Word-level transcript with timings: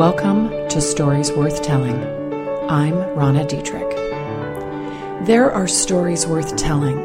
Welcome 0.00 0.48
to 0.70 0.80
Stories 0.80 1.30
Worth 1.30 1.62
Telling. 1.62 2.02
I'm 2.70 2.94
Ronna 3.18 3.46
Detrick. 3.46 5.26
There 5.26 5.52
are 5.52 5.68
stories 5.68 6.26
worth 6.26 6.56
telling, 6.56 6.96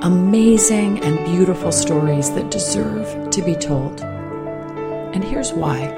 amazing 0.00 1.04
and 1.04 1.22
beautiful 1.26 1.70
stories 1.70 2.30
that 2.30 2.50
deserve 2.50 3.28
to 3.32 3.42
be 3.42 3.54
told. 3.54 4.00
And 4.00 5.22
here's 5.22 5.52
why. 5.52 5.94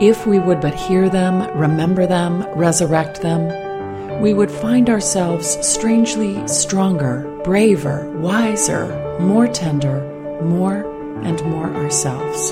If 0.00 0.26
we 0.26 0.38
would 0.38 0.62
but 0.62 0.74
hear 0.74 1.10
them, 1.10 1.54
remember 1.54 2.06
them, 2.06 2.48
resurrect 2.56 3.20
them, 3.20 4.22
we 4.22 4.32
would 4.32 4.50
find 4.50 4.88
ourselves 4.88 5.58
strangely 5.60 6.48
stronger, 6.48 7.38
braver, 7.44 8.08
wiser, 8.12 9.18
more 9.20 9.46
tender, 9.46 10.00
more 10.42 10.90
and 11.22 11.44
more 11.44 11.68
ourselves. 11.74 12.48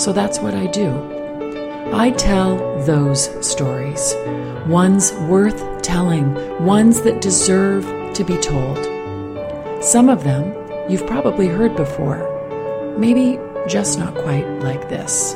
So 0.00 0.12
that's 0.12 0.38
what 0.38 0.54
I 0.54 0.68
do. 0.68 1.13
I 1.92 2.10
tell 2.16 2.56
those 2.84 3.46
stories, 3.46 4.14
ones 4.66 5.12
worth 5.28 5.82
telling, 5.82 6.34
ones 6.64 7.02
that 7.02 7.20
deserve 7.20 7.84
to 8.14 8.24
be 8.24 8.36
told. 8.38 8.78
Some 9.84 10.08
of 10.08 10.24
them 10.24 10.54
you've 10.88 11.06
probably 11.06 11.46
heard 11.46 11.76
before, 11.76 12.96
maybe 12.98 13.38
just 13.68 13.98
not 13.98 14.14
quite 14.14 14.46
like 14.60 14.88
this. 14.88 15.34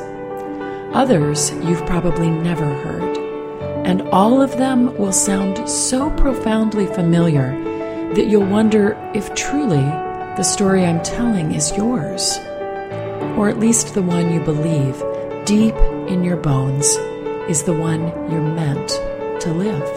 Others 0.93 1.51
you've 1.63 1.85
probably 1.85 2.29
never 2.29 2.65
heard. 2.65 3.17
And 3.85 4.01
all 4.09 4.41
of 4.41 4.57
them 4.57 4.95
will 4.97 5.13
sound 5.13 5.69
so 5.69 6.09
profoundly 6.11 6.87
familiar 6.87 7.51
that 8.15 8.27
you'll 8.27 8.45
wonder 8.45 8.97
if 9.13 9.33
truly 9.35 9.85
the 10.35 10.43
story 10.43 10.85
I'm 10.85 11.01
telling 11.03 11.53
is 11.53 11.75
yours 11.77 12.37
or 13.37 13.49
at 13.49 13.59
least 13.59 13.93
the 13.93 14.01
one 14.01 14.33
you 14.33 14.39
believe 14.41 15.01
deep 15.45 15.75
in 16.09 16.23
your 16.23 16.37
bones 16.37 16.95
is 17.47 17.63
the 17.63 17.73
one 17.73 18.01
you're 18.31 18.41
meant 18.41 18.89
to 19.41 19.53
live. 19.53 19.87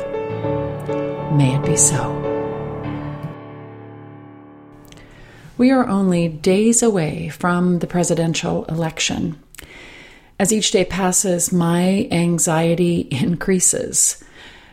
May 1.32 1.56
it 1.56 1.64
be 1.64 1.74
so. 1.76 2.18
We 5.56 5.70
are 5.70 5.88
only 5.88 6.28
days 6.28 6.82
away 6.82 7.30
from 7.30 7.78
the 7.78 7.86
presidential 7.86 8.66
election. 8.66 9.42
As 10.38 10.52
each 10.52 10.70
day 10.70 10.84
passes, 10.84 11.50
my 11.50 12.06
anxiety 12.10 13.08
increases. 13.10 14.22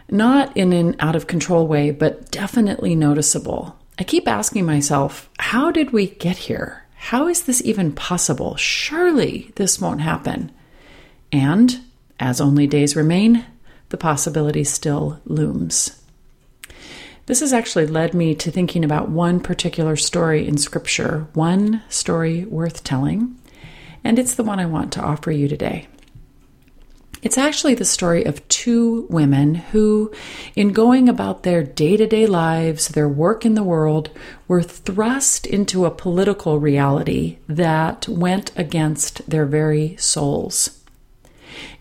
Not 0.10 0.56
in 0.58 0.73
an 0.73 0.98
out 1.00 1.16
of 1.16 1.28
control 1.28 1.67
way, 1.67 1.92
but 1.92 2.32
definitely 2.32 2.95
noticeable. 2.95 3.78
I 3.98 4.04
keep 4.04 4.28
asking 4.28 4.66
myself, 4.66 5.30
how 5.40 5.72
did 5.72 5.92
we 5.92 6.08
get 6.08 6.36
here? 6.38 6.86
How 6.95 7.28
is 7.28 7.44
this 7.44 7.62
even 7.64 7.94
possible? 7.94 8.58
Surely 8.58 9.54
this 9.56 9.80
won't 9.80 10.02
happen. 10.02 10.52
And, 11.31 11.80
as 12.19 12.41
only 12.41 12.67
days 12.67 12.95
remain, 12.95 13.45
the 13.89 13.97
possibility 13.97 14.63
still 14.63 15.19
looms. 15.25 16.02
This 17.25 17.41
has 17.41 17.53
actually 17.53 17.86
led 17.86 18.16
me 18.16 18.33
to 18.36 18.49
thinking 18.49 18.83
about 18.83 19.09
one 19.09 19.39
particular 19.39 19.95
story 19.95 20.47
in 20.47 20.58
Scripture, 20.58 21.27
one 21.33 21.83
story 21.88 22.45
worth 22.45 22.83
telling, 22.83 23.38
and 24.03 24.17
it's 24.17 24.33
the 24.33 24.44
one 24.44 24.59
I 24.59 24.66
want 24.66 24.91
to 24.94 25.02
offer 25.02 25.30
you 25.30 25.47
today. 25.47 25.88
It's 27.21 27.38
actually 27.38 27.75
the 27.75 27.86
story 27.86 28.23
of 28.23 28.47
two 28.47 29.05
women 29.09 29.55
who, 29.55 30.11
in 30.55 30.71
going 30.71 31.09
about 31.09 31.43
their 31.43 31.64
day 31.64 31.97
to 31.97 32.08
day 32.08 32.25
lives, 32.25 32.88
their 32.88 33.09
work 33.09 33.45
in 33.45 33.55
the 33.55 33.64
world, 33.64 34.09
were 34.47 34.64
thrust 34.64 35.45
into 35.45 35.86
a 35.86 35.91
political 35.91 36.59
reality 36.59 37.38
that 37.47 38.08
went 38.08 38.52
against 38.55 39.30
their 39.30 39.45
very 39.45 39.98
souls. 39.98 40.79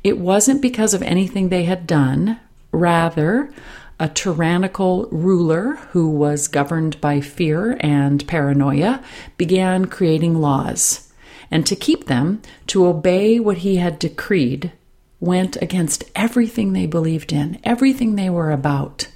It 0.05 0.19
wasn't 0.19 0.63
because 0.63 0.95
of 0.95 1.03
anything 1.03 1.49
they 1.49 1.65
had 1.65 1.87
done, 1.87 2.41
rather, 2.73 3.53
a 4.01 4.09
tyrannical 4.09 5.09
ruler 5.11 5.77
who 5.91 6.09
was 6.09 6.47
governed 6.47 7.01
by 7.01 7.21
fear 7.21 7.77
and 7.81 8.27
paranoia 8.29 9.03
began 9.37 9.87
creating 9.87 10.41
laws. 10.41 11.13
And 11.51 11.67
to 11.67 11.75
keep 11.75 12.07
them, 12.07 12.43
to 12.69 12.87
obey 12.87 13.41
what 13.41 13.59
he 13.59 13.77
had 13.77 13.99
decreed, 13.99 14.73
went 15.19 15.57
against 15.61 16.05
everything 16.15 16.73
they 16.73 16.87
believed 16.87 17.33
in, 17.33 17.59
everything 17.65 18.15
they 18.15 18.31
were 18.31 18.53
about. 18.53 19.09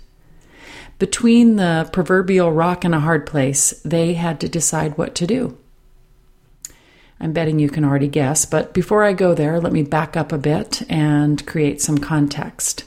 Between 0.99 1.57
the 1.57 1.89
proverbial 1.93 2.53
rock 2.53 2.85
and 2.85 2.95
a 2.95 3.01
hard 3.01 3.27
place, 3.27 3.71
they 3.85 4.15
had 4.15 4.41
to 4.41 4.49
decide 4.49 4.99
what 4.99 5.15
to 5.17 5.27
do. 5.27 5.59
I'm 7.23 7.33
betting 7.33 7.59
you 7.59 7.71
can 7.71 7.85
already 7.85 8.09
guess, 8.09 8.45
but 8.45 8.75
before 8.75 9.05
I 9.05 9.15
go 9.15 9.33
there, 9.33 9.61
let 9.61 9.73
me 9.73 9.83
back 9.83 10.17
up 10.17 10.33
a 10.33 10.39
bit 10.39 10.83
and 10.91 11.47
create 11.47 11.81
some 11.81 11.99
context. 11.99 12.85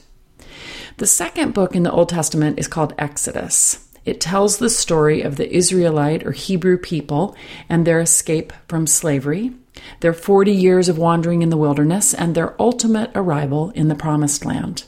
The 0.98 1.08
second 1.08 1.54
book 1.54 1.76
in 1.76 1.84
the 1.84 1.92
Old 1.92 2.10
Testament 2.10 2.60
is 2.60 2.68
called 2.68 2.94
Exodus. 3.00 3.88
It 4.06 4.22
tells 4.22 4.58
the 4.58 4.70
story 4.70 5.22
of 5.24 5.38
the 5.38 5.52
Israelite 5.52 6.24
or 6.24 6.32
Hebrew 6.32 6.78
people 6.78 7.36
and 7.68 7.88
their 7.88 8.00
escape 8.00 8.54
from 8.68 8.86
slavery 8.86 9.54
their 10.00 10.14
40 10.14 10.52
years 10.52 10.90
of 10.90 10.98
wandering 10.98 11.42
in 11.42 11.50
the 11.50 11.58
wilderness, 11.58 12.14
and 12.14 12.36
their 12.36 12.60
ultimate 12.62 13.12
arrival 13.16 13.72
in 13.72 13.88
the 13.88 13.96
Promised 13.96 14.46
Land. 14.46 14.86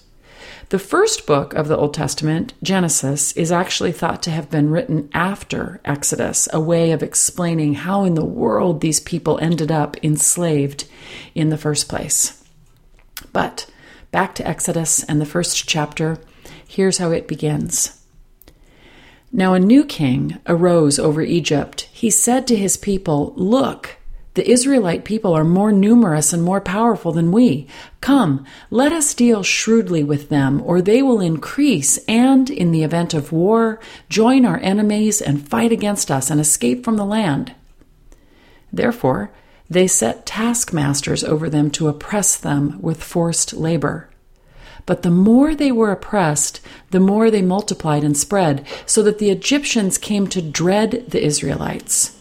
The 0.69 0.79
first 0.79 1.25
book 1.25 1.53
of 1.53 1.69
the 1.69 1.78
Old 1.78 1.94
Testament, 1.94 2.53
Genesis, 2.61 3.31
is 3.38 3.53
actually 3.53 3.94
thought 3.94 4.22
to 4.23 4.31
have 4.31 4.50
been 4.50 4.69
written 4.69 5.09
after 5.13 5.79
Exodus, 5.85 6.50
a 6.51 6.59
way 6.59 6.91
of 6.91 7.01
explaining 7.01 7.75
how 7.75 8.03
in 8.03 8.16
the 8.16 8.25
world 8.25 8.81
these 8.81 9.00
people 9.00 9.39
ended 9.39 9.72
up 9.72 9.95
enslaved 10.03 10.83
in 11.33 11.47
the 11.47 11.57
first 11.57 11.88
place. 11.88 12.44
But 13.31 13.72
back 14.11 14.35
to 14.35 14.47
Exodus 14.47 15.06
and 15.06 15.22
the 15.22 15.25
first 15.25 15.69
chapter, 15.69 16.17
here's 16.67 16.97
how 16.97 17.11
it 17.11 17.29
begins. 17.29 18.03
Now 19.31 19.53
a 19.53 19.59
new 19.59 19.85
king 19.85 20.38
arose 20.47 21.00
over 21.00 21.22
Egypt. 21.22 21.88
He 21.94 22.09
said 22.09 22.45
to 22.47 22.57
his 22.57 22.75
people, 22.75 23.31
Look, 23.38 23.95
the 24.37 24.49
Israelite 24.49 25.03
people 25.03 25.33
are 25.33 25.43
more 25.43 25.71
numerous 25.71 26.31
and 26.31 26.43
more 26.43 26.61
powerful 26.61 27.11
than 27.11 27.31
we. 27.31 27.67
Come, 28.01 28.45
let 28.69 28.91
us 28.91 29.15
deal 29.15 29.41
shrewdly 29.41 30.03
with 30.03 30.29
them, 30.29 30.61
or 30.63 30.79
they 30.79 31.01
will 31.01 31.19
increase, 31.19 31.97
and, 32.07 32.47
in 32.47 32.71
the 32.71 32.83
event 32.83 33.15
of 33.15 33.31
war, 33.31 33.79
join 34.09 34.45
our 34.45 34.59
enemies 34.59 35.21
and 35.21 35.49
fight 35.49 35.71
against 35.71 36.11
us 36.11 36.29
and 36.29 36.39
escape 36.39 36.85
from 36.85 36.97
the 36.97 37.05
land. 37.05 37.55
Therefore, 38.71 39.31
they 39.71 39.87
set 39.87 40.27
taskmasters 40.27 41.23
over 41.23 41.49
them 41.49 41.71
to 41.71 41.87
oppress 41.87 42.37
them 42.37 42.79
with 42.79 43.03
forced 43.03 43.53
labor. 43.53 44.07
But 44.85 45.01
the 45.01 45.09
more 45.09 45.55
they 45.55 45.71
were 45.71 45.91
oppressed, 45.91 46.61
the 46.91 46.99
more 46.99 47.31
they 47.31 47.41
multiplied 47.41 48.03
and 48.03 48.15
spread, 48.15 48.67
so 48.85 49.01
that 49.01 49.17
the 49.17 49.31
Egyptians 49.31 49.97
came 49.97 50.27
to 50.27 50.43
dread 50.43 51.05
the 51.09 51.25
Israelites. 51.25 52.16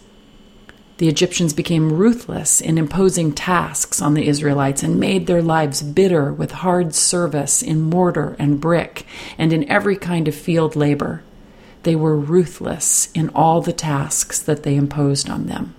The 0.98 1.08
Egyptians 1.08 1.52
became 1.52 1.92
ruthless 1.92 2.60
in 2.60 2.78
imposing 2.78 3.32
tasks 3.32 4.00
on 4.00 4.14
the 4.14 4.26
Israelites 4.26 4.82
and 4.82 4.98
made 4.98 5.26
their 5.26 5.42
lives 5.42 5.82
bitter 5.82 6.32
with 6.32 6.52
hard 6.52 6.94
service 6.94 7.62
in 7.62 7.82
mortar 7.82 8.34
and 8.38 8.60
brick 8.60 9.04
and 9.36 9.52
in 9.52 9.68
every 9.68 9.96
kind 9.96 10.26
of 10.26 10.34
field 10.34 10.74
labor. 10.74 11.22
They 11.82 11.96
were 11.96 12.16
ruthless 12.16 13.10
in 13.14 13.28
all 13.30 13.60
the 13.60 13.74
tasks 13.74 14.40
that 14.40 14.62
they 14.62 14.74
imposed 14.74 15.28
on 15.28 15.46
them. 15.46 15.74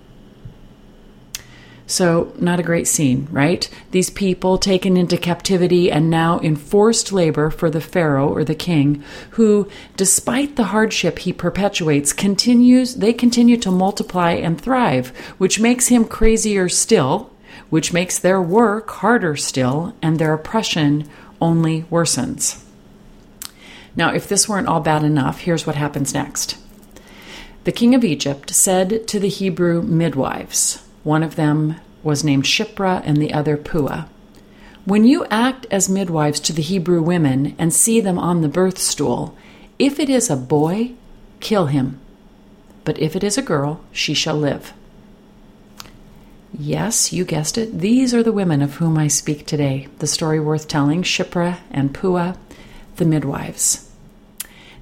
So, 1.89 2.33
not 2.37 2.59
a 2.59 2.63
great 2.63 2.85
scene, 2.85 3.29
right? 3.31 3.69
These 3.91 4.09
people 4.09 4.57
taken 4.57 4.97
into 4.97 5.17
captivity 5.17 5.89
and 5.89 6.09
now 6.09 6.37
in 6.39 6.57
forced 6.57 7.13
labor 7.13 7.49
for 7.49 7.69
the 7.69 7.79
Pharaoh 7.79 8.27
or 8.27 8.43
the 8.43 8.55
king, 8.55 9.01
who, 9.31 9.69
despite 9.95 10.57
the 10.57 10.65
hardship 10.65 11.19
he 11.19 11.31
perpetuates, 11.31 12.11
continues, 12.11 12.95
they 12.95 13.13
continue 13.13 13.55
to 13.57 13.71
multiply 13.71 14.31
and 14.31 14.59
thrive, 14.59 15.15
which 15.37 15.61
makes 15.61 15.87
him 15.87 16.03
crazier 16.03 16.67
still, 16.67 17.31
which 17.69 17.93
makes 17.93 18.19
their 18.19 18.41
work 18.41 18.89
harder 18.89 19.37
still, 19.37 19.95
and 20.01 20.19
their 20.19 20.33
oppression 20.33 21.07
only 21.39 21.83
worsens. 21.83 22.61
Now, 23.95 24.13
if 24.13 24.27
this 24.27 24.49
weren't 24.49 24.67
all 24.67 24.81
bad 24.81 25.03
enough, 25.03 25.39
here's 25.39 25.65
what 25.65 25.77
happens 25.77 26.13
next. 26.13 26.57
The 27.63 27.71
king 27.71 27.95
of 27.95 28.03
Egypt 28.03 28.53
said 28.53 29.07
to 29.07 29.21
the 29.21 29.29
Hebrew 29.29 29.81
midwives, 29.81 30.83
one 31.07 31.23
of 31.23 31.37
them 31.37 31.79
was 32.03 32.25
named 32.25 32.43
Shiphrah 32.43 33.01
and 33.05 33.15
the 33.15 33.33
other 33.33 33.55
Puah. 33.55 34.07
When 34.83 35.05
you 35.05 35.25
act 35.31 35.65
as 35.71 35.87
midwives 35.87 36.41
to 36.41 36.53
the 36.53 36.61
Hebrew 36.61 37.01
women 37.01 37.55
and 37.57 37.73
see 37.73 38.01
them 38.01 38.19
on 38.19 38.41
the 38.41 38.49
birth 38.49 38.77
stool, 38.77 39.33
if 39.79 40.01
it 40.01 40.09
is 40.09 40.29
a 40.29 40.35
boy, 40.35 40.91
kill 41.39 41.67
him. 41.67 41.97
But 42.83 42.99
if 42.99 43.15
it 43.15 43.23
is 43.23 43.37
a 43.37 43.41
girl, 43.41 43.79
she 43.93 44.13
shall 44.13 44.35
live. 44.35 44.73
Yes, 46.51 47.13
you 47.13 47.23
guessed 47.23 47.57
it. 47.57 47.79
These 47.79 48.13
are 48.13 48.23
the 48.23 48.33
women 48.33 48.61
of 48.61 48.75
whom 48.75 48.97
I 48.97 49.07
speak 49.07 49.45
today. 49.45 49.87
The 49.99 50.07
story 50.07 50.41
worth 50.41 50.67
telling 50.67 51.03
Shiphrah 51.03 51.59
and 51.71 51.93
Puah, 51.93 52.35
the 52.97 53.05
midwives. 53.05 53.89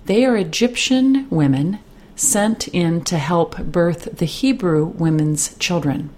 They 0.06 0.26
are 0.26 0.38
Egyptian 0.38 1.28
women 1.30 1.80
sent 2.16 2.68
in 2.70 3.04
to 3.06 3.18
help 3.18 3.58
birth 3.58 4.18
the 4.18 4.26
Hebrew 4.26 4.86
women's 4.86 5.58
children. 5.58 6.10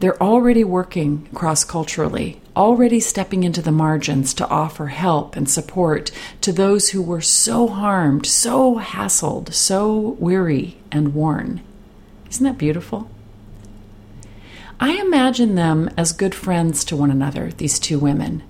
They're 0.00 0.22
already 0.22 0.64
working 0.64 1.28
cross 1.34 1.62
culturally, 1.62 2.40
already 2.56 3.00
stepping 3.00 3.44
into 3.44 3.60
the 3.60 3.70
margins 3.70 4.32
to 4.34 4.48
offer 4.48 4.86
help 4.86 5.36
and 5.36 5.48
support 5.48 6.10
to 6.40 6.52
those 6.52 6.90
who 6.90 7.02
were 7.02 7.20
so 7.20 7.68
harmed, 7.68 8.24
so 8.24 8.78
hassled, 8.78 9.52
so 9.52 10.16
weary 10.18 10.78
and 10.90 11.14
worn. 11.14 11.60
Isn't 12.30 12.44
that 12.44 12.58
beautiful? 12.58 13.10
I 14.80 14.92
imagine 14.92 15.54
them 15.54 15.90
as 15.98 16.12
good 16.12 16.34
friends 16.34 16.84
to 16.86 16.96
one 16.96 17.10
another, 17.10 17.52
these 17.52 17.78
two 17.78 17.98
women, 17.98 18.42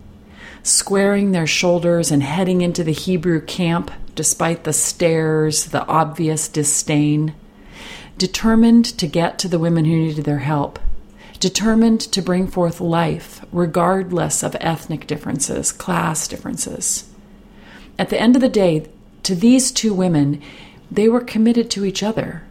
squaring 0.63 1.33
their 1.33 1.47
shoulders 1.47 2.11
and 2.11 2.23
heading 2.23 2.61
into 2.61 2.85
the 2.85 2.93
Hebrew 2.93 3.41
camp 3.41 3.91
despite 4.15 4.65
the 4.65 4.73
stares, 4.73 5.67
the 5.67 5.87
obvious 5.87 6.49
disdain, 6.49 7.35
determined 8.19 8.85
to 8.85 9.07
get 9.07 9.39
to 9.39 9.49
the 9.49 9.59
women 9.59 9.87
who 9.87 9.97
needed 9.97 10.25
their 10.25 10.41
help, 10.41 10.79
determined 11.39 12.01
to 12.01 12.21
bring 12.21 12.47
forth 12.47 12.81
life 12.81 13.43
regardless 13.51 14.43
of 14.43 14.57
ethnic 14.61 15.07
differences, 15.07 15.73
class 15.73 16.29
differences. 16.29 17.09
At 17.99 18.11
the 18.11 18.21
end 18.21 18.37
of 18.37 18.43
the 18.43 18.49
day, 18.49 18.87
to 19.23 19.35
these 19.35 19.73
two 19.73 19.95
women, 19.95 20.43
they 20.91 21.09
were 21.09 21.23
committed 21.23 21.71
to 21.71 21.85
each 21.85 22.03
other, 22.03 22.43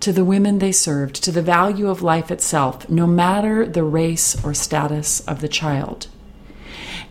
to 0.00 0.12
the 0.12 0.24
women 0.24 0.58
they 0.58 0.72
served, 0.72 1.16
to 1.24 1.32
the 1.32 1.42
value 1.42 1.88
of 1.88 2.02
life 2.02 2.30
itself, 2.30 2.88
no 2.88 3.06
matter 3.06 3.66
the 3.66 3.82
race 3.82 4.42
or 4.44 4.54
status 4.54 5.20
of 5.20 5.40
the 5.40 5.48
child. 5.48 6.06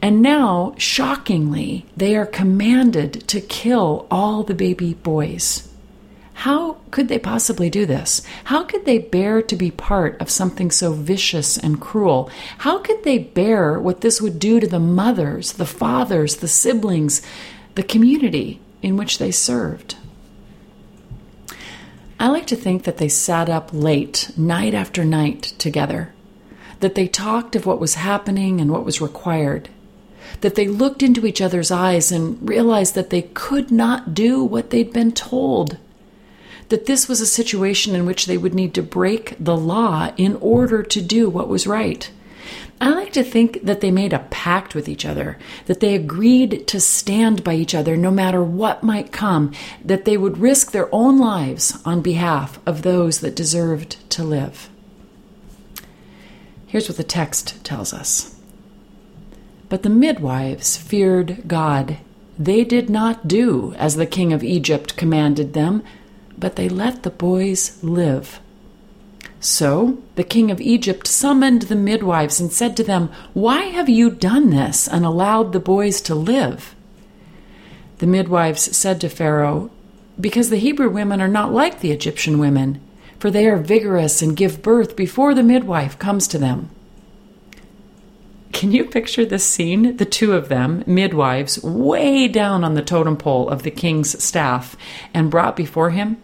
And 0.01 0.21
now, 0.21 0.75
shockingly, 0.77 1.85
they 1.95 2.15
are 2.15 2.25
commanded 2.25 3.27
to 3.27 3.41
kill 3.41 4.07
all 4.11 4.43
the 4.43 4.53
baby 4.53 4.93
boys. 4.93 5.67
How 6.33 6.77
could 6.91 7.07
they 7.07 7.17
possibly 7.17 7.67
do 7.71 7.87
this? 7.87 8.21
How 8.43 8.63
could 8.63 8.85
they 8.85 8.99
bear 8.99 9.41
to 9.41 9.55
be 9.55 9.71
part 9.71 10.21
of 10.21 10.29
something 10.29 10.69
so 10.69 10.93
vicious 10.93 11.57
and 11.57 11.81
cruel? 11.81 12.29
How 12.59 12.77
could 12.77 13.03
they 13.03 13.17
bear 13.17 13.79
what 13.79 14.01
this 14.01 14.21
would 14.21 14.37
do 14.37 14.59
to 14.59 14.67
the 14.67 14.79
mothers, 14.79 15.53
the 15.53 15.65
fathers, 15.65 16.35
the 16.35 16.47
siblings, 16.47 17.23
the 17.73 17.81
community 17.81 18.61
in 18.83 18.97
which 18.97 19.17
they 19.17 19.31
served? 19.31 19.95
I 22.19 22.27
like 22.29 22.45
to 22.47 22.55
think 22.55 22.83
that 22.83 22.97
they 22.97 23.09
sat 23.09 23.49
up 23.49 23.71
late, 23.73 24.31
night 24.37 24.75
after 24.75 25.03
night, 25.03 25.53
together, 25.57 26.13
that 26.81 26.93
they 26.93 27.07
talked 27.07 27.55
of 27.55 27.65
what 27.65 27.79
was 27.79 27.95
happening 27.95 28.61
and 28.61 28.71
what 28.71 28.85
was 28.85 29.01
required, 29.01 29.69
that 30.41 30.55
they 30.55 30.67
looked 30.67 31.03
into 31.03 31.25
each 31.25 31.41
other's 31.41 31.71
eyes 31.71 32.11
and 32.11 32.47
realized 32.47 32.95
that 32.95 33.09
they 33.09 33.23
could 33.23 33.71
not 33.71 34.13
do 34.13 34.43
what 34.43 34.69
they'd 34.69 34.93
been 34.93 35.11
told, 35.11 35.77
that 36.69 36.85
this 36.85 37.07
was 37.07 37.21
a 37.21 37.25
situation 37.25 37.95
in 37.95 38.05
which 38.05 38.25
they 38.25 38.37
would 38.37 38.53
need 38.53 38.73
to 38.73 38.83
break 38.83 39.35
the 39.39 39.57
law 39.57 40.11
in 40.17 40.35
order 40.37 40.83
to 40.83 41.01
do 41.01 41.29
what 41.29 41.47
was 41.47 41.65
right. 41.65 42.11
I 42.79 42.89
like 42.89 43.11
to 43.13 43.23
think 43.23 43.63
that 43.63 43.81
they 43.81 43.89
made 43.89 44.13
a 44.13 44.27
pact 44.29 44.75
with 44.75 44.87
each 44.87 45.03
other, 45.03 45.39
that 45.65 45.79
they 45.79 45.95
agreed 45.95 46.67
to 46.67 46.79
stand 46.79 47.43
by 47.43 47.55
each 47.55 47.73
other 47.73 47.97
no 47.97 48.11
matter 48.11 48.43
what 48.43 48.83
might 48.83 49.11
come, 49.11 49.51
that 49.83 50.05
they 50.05 50.15
would 50.15 50.37
risk 50.37 50.71
their 50.71 50.93
own 50.93 51.17
lives 51.17 51.77
on 51.85 52.01
behalf 52.01 52.59
of 52.67 52.83
those 52.83 53.21
that 53.21 53.35
deserved 53.35 53.97
to 54.11 54.23
live. 54.23 54.69
Here's 56.67 56.87
what 56.87 56.97
the 56.97 57.03
text 57.03 57.63
tells 57.65 57.93
us. 57.93 58.36
But 59.69 59.83
the 59.83 59.89
midwives 59.89 60.77
feared 60.77 61.47
God. 61.47 61.97
They 62.39 62.63
did 62.63 62.89
not 62.89 63.27
do 63.27 63.73
as 63.77 63.95
the 63.95 64.05
king 64.05 64.31
of 64.31 64.43
Egypt 64.43 64.95
commanded 64.95 65.53
them, 65.53 65.83
but 66.37 66.55
they 66.55 66.69
let 66.69 67.03
the 67.03 67.09
boys 67.09 67.81
live. 67.83 68.39
So 69.39 70.01
the 70.15 70.23
king 70.23 70.49
of 70.51 70.61
Egypt 70.61 71.07
summoned 71.07 71.63
the 71.63 71.75
midwives 71.75 72.39
and 72.39 72.51
said 72.51 72.75
to 72.77 72.83
them, 72.83 73.09
Why 73.33 73.63
have 73.63 73.89
you 73.89 74.09
done 74.09 74.49
this 74.49 74.87
and 74.87 75.05
allowed 75.05 75.53
the 75.53 75.59
boys 75.59 76.01
to 76.01 76.15
live? 76.15 76.75
The 77.99 78.07
midwives 78.07 78.75
said 78.75 79.01
to 79.01 79.09
Pharaoh, 79.09 79.69
Because 80.19 80.49
the 80.49 80.57
Hebrew 80.57 80.89
women 80.89 81.21
are 81.21 81.27
not 81.27 81.53
like 81.53 81.79
the 81.79 81.91
Egyptian 81.91 82.39
women, 82.39 82.81
for 83.19 83.31
they 83.31 83.47
are 83.47 83.57
vigorous 83.57 84.21
and 84.21 84.37
give 84.37 84.61
birth 84.61 84.95
before 84.95 85.33
the 85.33 85.43
midwife 85.43 85.97
comes 85.97 86.27
to 86.29 86.37
them. 86.37 86.69
Can 88.57 88.71
you 88.71 88.85
picture 88.85 89.23
this 89.23 89.45
scene? 89.45 89.97
The 89.97 90.05
two 90.05 90.33
of 90.33 90.49
them, 90.49 90.83
midwives, 90.87 91.61
way 91.61 92.27
down 92.27 92.63
on 92.63 92.73
the 92.73 92.81
totem 92.81 93.15
pole 93.15 93.47
of 93.49 93.61
the 93.61 93.69
king's 93.69 94.23
staff 94.23 94.75
and 95.13 95.29
brought 95.29 95.55
before 95.55 95.91
him? 95.91 96.17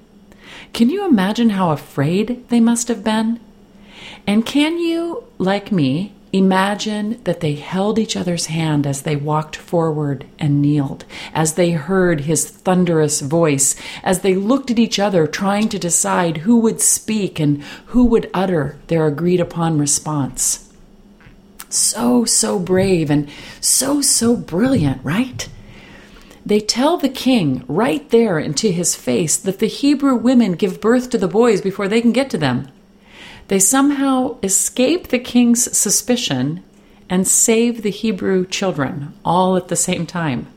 Can 0.74 0.90
you 0.90 1.06
imagine 1.06 1.52
how 1.52 1.70
afraid 1.70 2.50
they 2.50 2.60
must 2.60 2.88
have 2.88 3.04
been? 3.04 3.40
And 4.26 4.48
can 4.48 4.80
you, 4.80 5.26
like 5.38 5.72
me, 5.72 6.14
imagine 6.32 7.22
that 7.26 7.42
they 7.42 7.54
held 7.54 8.00
each 8.00 8.18
other's 8.18 8.48
hand 8.48 8.88
as 8.88 9.04
they 9.04 9.16
walked 9.16 9.56
forward 9.56 10.26
and 10.40 10.60
kneeled, 10.60 11.06
as 11.36 11.54
they 11.54 11.74
heard 11.74 12.22
his 12.22 12.50
thunderous 12.50 13.22
voice, 13.22 13.76
as 14.04 14.22
they 14.22 14.34
looked 14.34 14.72
at 14.72 14.80
each 14.80 14.98
other 14.98 15.28
trying 15.28 15.70
to 15.70 15.78
decide 15.78 16.38
who 16.38 16.58
would 16.58 16.82
speak 16.82 17.40
and 17.40 17.62
who 17.86 18.04
would 18.06 18.28
utter 18.34 18.80
their 18.88 19.06
agreed 19.06 19.40
upon 19.40 19.78
response? 19.78 20.63
So, 21.74 22.24
so 22.26 22.60
brave 22.60 23.10
and 23.10 23.30
so, 23.60 24.02
so 24.02 24.36
brilliant, 24.36 25.04
right? 25.04 25.50
They 26.46 26.60
tell 26.60 26.98
the 26.98 27.10
king 27.10 27.64
right 27.68 28.08
there 28.10 28.38
into 28.38 28.70
his 28.72 28.96
face 28.96 29.38
that 29.38 29.60
the 29.60 29.68
Hebrew 29.68 30.16
women 30.16 30.54
give 30.54 30.82
birth 30.82 31.10
to 31.12 31.18
the 31.18 31.28
boys 31.28 31.62
before 31.62 31.88
they 31.88 32.02
can 32.02 32.12
get 32.12 32.30
to 32.32 32.38
them. 32.38 32.68
They 33.48 33.60
somehow 33.60 34.38
escape 34.44 35.08
the 35.08 35.20
king's 35.20 35.76
suspicion 35.76 36.64
and 37.10 37.28
save 37.28 37.82
the 37.82 37.92
Hebrew 37.92 38.46
children 38.46 39.14
all 39.26 39.56
at 39.56 39.70
the 39.70 39.76
same 39.76 40.06
time. 40.06 40.48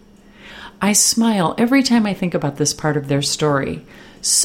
I 0.83 0.93
smile 0.93 1.55
every 1.57 1.83
time 1.83 2.05
I 2.05 2.15
think 2.15 2.35
about 2.35 2.57
this 2.57 2.75
part 2.75 2.97
of 2.97 3.09
their 3.09 3.23
story. 3.23 3.85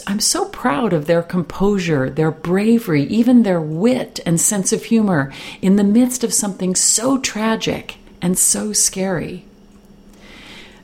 I'm 0.06 0.20
so 0.20 0.46
proud 0.46 0.94
of 0.94 1.06
their 1.06 1.24
composure, 1.24 2.10
their 2.10 2.32
bravery, 2.32 3.04
even 3.04 3.44
their 3.44 3.62
wit 3.62 4.20
and 4.26 4.40
sense 4.40 4.72
of 4.72 4.86
humor 4.86 5.32
in 5.62 5.76
the 5.76 5.84
midst 5.84 6.24
of 6.24 6.34
something 6.34 6.76
so 6.76 7.18
tragic 7.18 7.98
and 8.22 8.38
so 8.38 8.74
scary. 8.74 9.46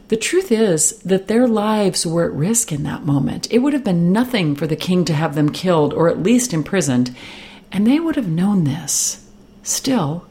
The 0.07 0.17
truth 0.17 0.51
is 0.51 0.99
that 0.99 1.27
their 1.27 1.47
lives 1.47 2.05
were 2.05 2.25
at 2.25 2.31
risk 2.31 2.71
in 2.71 2.83
that 2.83 3.05
moment. 3.05 3.47
It 3.51 3.59
would 3.59 3.73
have 3.73 3.83
been 3.83 4.13
nothing 4.13 4.55
for 4.55 4.65
the 4.65 4.77
king 4.77 5.03
to 5.05 5.13
have 5.13 5.35
them 5.35 5.49
killed 5.49 5.93
or 5.93 6.07
at 6.09 6.23
least 6.23 6.53
imprisoned, 6.53 7.15
and 7.71 7.85
they 7.85 7.99
would 7.99 8.15
have 8.15 8.29
known 8.29 8.63
this. 8.63 9.27
Still, 9.63 10.25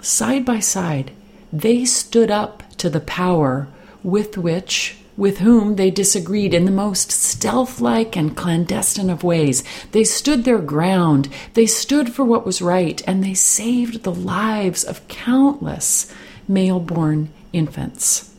side 0.00 0.44
by 0.44 0.60
side, 0.60 1.10
they 1.52 1.84
stood 1.84 2.30
up 2.30 2.62
to 2.76 2.88
the 2.88 3.00
power 3.00 3.66
with 4.04 4.38
which 4.38 4.97
with 5.18 5.38
whom 5.38 5.74
they 5.74 5.90
disagreed 5.90 6.54
in 6.54 6.64
the 6.64 6.70
most 6.70 7.10
stealth 7.10 7.80
like 7.80 8.16
and 8.16 8.36
clandestine 8.36 9.10
of 9.10 9.24
ways. 9.24 9.64
They 9.90 10.04
stood 10.04 10.44
their 10.44 10.60
ground, 10.60 11.28
they 11.54 11.66
stood 11.66 12.14
for 12.14 12.24
what 12.24 12.46
was 12.46 12.62
right, 12.62 13.02
and 13.04 13.22
they 13.22 13.34
saved 13.34 14.04
the 14.04 14.14
lives 14.14 14.84
of 14.84 15.06
countless 15.08 16.10
male 16.46 16.78
born 16.78 17.30
infants. 17.52 18.32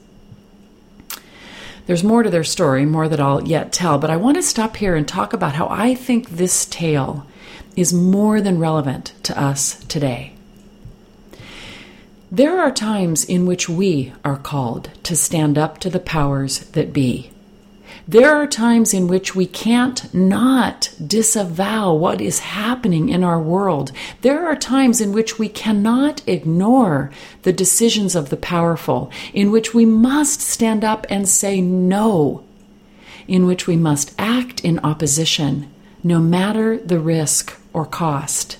There's 1.86 2.04
more 2.04 2.24
to 2.24 2.30
their 2.30 2.46
story, 2.46 2.86
more 2.86 3.10
that 3.10 3.20
I'll 3.20 3.46
yet 3.46 3.74
tell, 3.74 3.98
but 3.98 4.10
I 4.10 4.16
want 4.16 4.38
to 4.38 4.44
stop 4.44 4.78
here 4.78 4.96
and 4.96 5.08
talk 5.08 5.34
about 5.34 5.56
how 5.56 5.68
I 5.70 5.96
think 5.96 6.30
this 6.30 6.66
tale 6.66 7.28
is 7.76 7.92
more 7.92 8.40
than 8.40 8.58
relevant 8.58 9.14
to 9.24 9.38
us 9.38 9.84
today. 9.86 10.39
There 12.32 12.62
are 12.62 12.70
times 12.70 13.26
in 13.26 13.48
which 13.48 13.68
we 13.68 14.14
are 14.24 14.38
called 14.38 14.92
to 15.02 15.16
stand 15.16 15.58
up 15.58 15.80
to 15.80 15.90
the 15.90 16.00
powers 16.00 16.60
that 16.60 16.94
be. 16.94 17.32
There 18.08 18.36
are 18.36 18.46
times 18.46 18.94
in 18.94 19.08
which 19.08 19.36
we 19.36 19.48
can't 19.48 20.14
not 20.14 20.92
disavow 21.04 21.92
what 21.96 22.22
is 22.22 22.40
happening 22.40 23.10
in 23.10 23.24
our 23.24 23.42
world. 23.42 23.92
There 24.22 24.46
are 24.48 24.56
times 24.56 25.02
in 25.02 25.12
which 25.12 25.40
we 25.40 25.50
cannot 25.50 26.22
ignore 26.28 27.10
the 27.42 27.54
decisions 27.54 28.16
of 28.16 28.30
the 28.30 28.38
powerful, 28.38 29.12
in 29.34 29.50
which 29.50 29.74
we 29.74 29.86
must 29.86 30.40
stand 30.40 30.84
up 30.84 31.08
and 31.10 31.28
say 31.28 31.62
no, 31.62 32.44
in 33.28 33.48
which 33.48 33.66
we 33.66 33.76
must 33.76 34.14
act 34.20 34.64
in 34.64 34.78
opposition, 34.80 35.68
no 36.04 36.20
matter 36.20 36.78
the 36.78 37.00
risk 37.00 37.60
or 37.74 37.88
cost. 37.88 38.59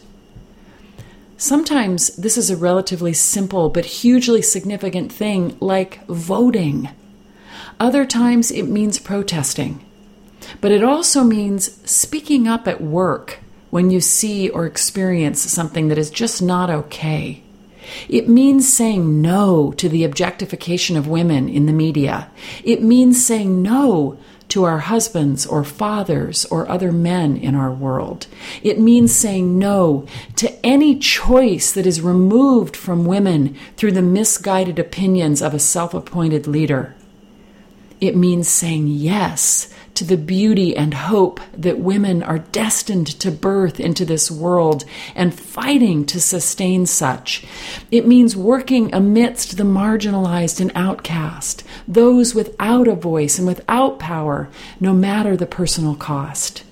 Sometimes 1.40 2.10
this 2.18 2.38
is 2.38 2.50
a 2.50 2.58
relatively 2.58 3.14
simple 3.14 3.70
but 3.70 3.86
hugely 3.86 4.42
significant 4.42 5.10
thing, 5.10 5.56
like 5.62 6.06
voting. 6.08 6.90
Other 7.80 8.06
times 8.06 8.52
it 8.52 8.64
means 8.64 9.00
protesting. 9.00 9.80
But 10.60 10.74
it 10.74 10.84
also 10.84 11.24
means 11.24 11.80
speaking 11.90 12.46
up 12.50 12.68
at 12.68 12.82
work 12.82 13.40
when 13.70 13.90
you 13.90 14.02
see 14.02 14.50
or 14.50 14.66
experience 14.66 15.40
something 15.40 15.88
that 15.88 15.98
is 15.98 16.10
just 16.10 16.42
not 16.42 16.70
okay. 16.70 17.42
It 18.10 18.28
means 18.28 18.72
saying 18.72 19.22
no 19.22 19.72
to 19.78 19.88
the 19.88 20.04
objectification 20.04 20.98
of 20.98 21.08
women 21.08 21.48
in 21.48 21.68
the 21.68 21.74
media. 21.74 22.30
It 22.66 22.84
means 22.84 23.26
saying 23.26 23.62
no 23.62 24.20
to 24.50 24.64
our 24.64 24.80
husbands 24.80 25.46
or 25.46 25.64
fathers 25.64 26.46
or 26.46 26.70
other 26.70 26.92
men 26.92 27.38
in 27.38 27.56
our 27.56 27.72
world. 27.72 28.28
It 28.62 28.80
means 28.80 29.16
saying 29.16 29.58
no 29.58 30.06
to 30.36 30.66
any 30.66 30.98
choice 30.98 31.72
that 31.72 31.86
is 31.86 32.02
removed 32.02 32.76
from 32.76 33.06
women 33.06 33.56
through 33.78 33.94
the 33.94 34.02
misguided 34.02 34.80
opinions 34.80 35.42
of 35.42 35.54
a 35.54 35.60
self 35.60 35.94
appointed 35.94 36.48
leader. 36.48 36.96
It 38.02 38.16
means 38.16 38.48
saying 38.48 38.88
yes 38.88 39.74
to 40.00 40.06
the 40.06 40.16
beauty 40.16 40.78
and 40.78 40.94
hope 40.94 41.42
that 41.52 41.78
women 41.78 42.24
are 42.24 42.40
destined 42.40 43.06
to 43.06 43.30
birth 43.30 43.82
into 43.82 44.06
this 44.06 44.32
world 44.32 44.86
and 45.14 45.38
fighting 45.38 46.06
to 46.06 46.22
sustain 46.22 46.86
such. 46.86 47.44
It 47.92 48.08
means 48.08 48.34
working 48.34 48.96
amidst 48.96 49.58
the 49.58 49.66
marginalized 49.66 50.62
and 50.62 50.72
outcast, 50.74 51.66
those 51.86 52.34
without 52.34 52.88
a 52.88 52.96
voice 52.96 53.38
and 53.38 53.46
without 53.46 54.00
power, 54.00 54.48
no 54.80 54.94
matter 54.94 55.36
the 55.36 55.46
personal 55.46 55.96
cost. 55.96 56.64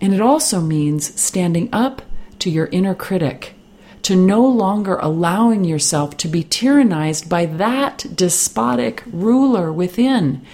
And 0.00 0.14
it 0.14 0.20
also 0.20 0.60
means 0.60 1.20
standing 1.20 1.68
up 1.72 2.02
to 2.38 2.48
your 2.48 2.66
inner 2.66 2.94
critic 2.94 3.57
to 4.02 4.16
no 4.16 4.46
longer 4.46 4.96
allowing 4.96 5.64
yourself 5.64 6.16
to 6.18 6.28
be 6.28 6.42
tyrannized 6.42 7.28
by 7.28 7.46
that 7.46 8.06
despotic 8.14 9.02
ruler 9.06 9.72
within, 9.72 10.44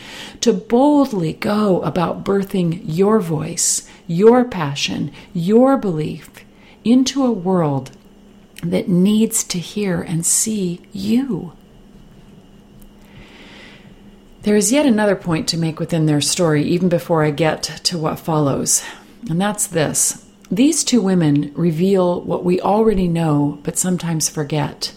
to 0.41 0.53
boldly 0.53 1.33
go 1.33 1.81
about 1.83 2.25
birthing 2.25 2.81
your 2.85 3.21
voice, 3.21 3.89
your 4.07 4.45
passion, 4.45 5.13
your 5.33 5.77
belief 5.77 6.31
into 6.85 7.25
a 7.25 7.33
world 7.33 7.91
that 8.63 8.89
needs 8.89 9.45
to 9.45 9.59
hear 9.59 10.01
and 10.01 10.25
see 10.25 10.81
you. 10.93 11.53
There 14.43 14.57
is 14.57 14.73
yet 14.73 14.85
another 14.85 15.17
point 15.17 15.49
to 15.49 15.59
make 15.59 15.81
within 15.81 16.07
their 16.07 16.21
story, 16.21 16.65
even 16.65 16.91
before 16.91 17.25
I 17.25 17.31
get 17.31 17.63
to 17.63 17.99
what 17.99 18.19
follows, 18.19 18.85
and 19.31 19.41
that's 19.41 19.67
this. 19.67 20.24
These 20.51 20.85
two 20.85 21.01
women 21.01 21.53
reveal 21.55 22.21
what 22.21 22.45
we 22.45 22.61
already 22.61 23.09
know 23.09 23.59
but 23.63 23.79
sometimes 23.79 24.29
forget. 24.29 24.93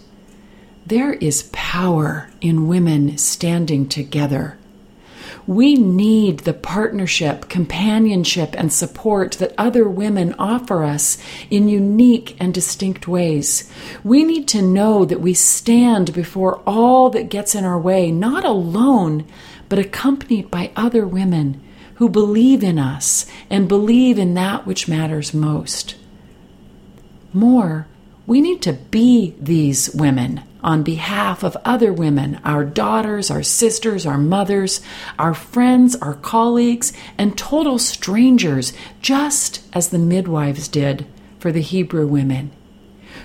There 0.85 1.13
is 1.13 1.49
power 1.51 2.29
in 2.41 2.67
women 2.67 3.17
standing 3.17 3.87
together. 3.87 4.57
We 5.45 5.75
need 5.75 6.39
the 6.39 6.53
partnership, 6.53 7.47
companionship, 7.47 8.53
and 8.57 8.71
support 8.71 9.33
that 9.33 9.53
other 9.57 9.87
women 9.87 10.35
offer 10.37 10.83
us 10.83 11.17
in 11.49 11.69
unique 11.69 12.35
and 12.37 12.53
distinct 12.53 13.07
ways. 13.07 13.71
We 14.03 14.25
need 14.25 14.49
to 14.49 14.61
know 14.61 15.05
that 15.05 15.21
we 15.21 15.33
stand 15.33 16.13
before 16.13 16.61
all 16.67 17.09
that 17.11 17.29
gets 17.29 17.55
in 17.55 17.63
our 17.63 17.79
way, 17.79 18.11
not 18.11 18.43
alone, 18.43 19.25
but 19.69 19.79
accompanied 19.79 20.51
by 20.51 20.71
other 20.75 21.07
women 21.07 21.61
who 21.97 22.09
believe 22.09 22.63
in 22.63 22.79
us 22.79 23.25
and 23.49 23.67
believe 23.67 24.17
in 24.17 24.33
that 24.35 24.65
which 24.65 24.87
matters 24.87 25.33
most. 25.33 25.95
More, 27.33 27.87
we 28.25 28.41
need 28.41 28.61
to 28.63 28.73
be 28.73 29.35
these 29.39 29.93
women 29.93 30.43
on 30.63 30.83
behalf 30.83 31.43
of 31.43 31.57
other 31.63 31.93
women, 31.93 32.39
our 32.43 32.65
daughters, 32.65 33.31
our 33.31 33.43
sisters, 33.43 34.05
our 34.05 34.17
mothers, 34.17 34.81
our 35.17 35.33
friends, 35.33 35.95
our 35.97 36.15
colleagues, 36.15 36.93
and 37.17 37.37
total 37.37 37.79
strangers, 37.79 38.73
just 39.01 39.61
as 39.73 39.89
the 39.89 39.99
midwives 39.99 40.67
did 40.67 41.05
for 41.39 41.51
the 41.51 41.61
Hebrew 41.61 42.05
women. 42.05 42.51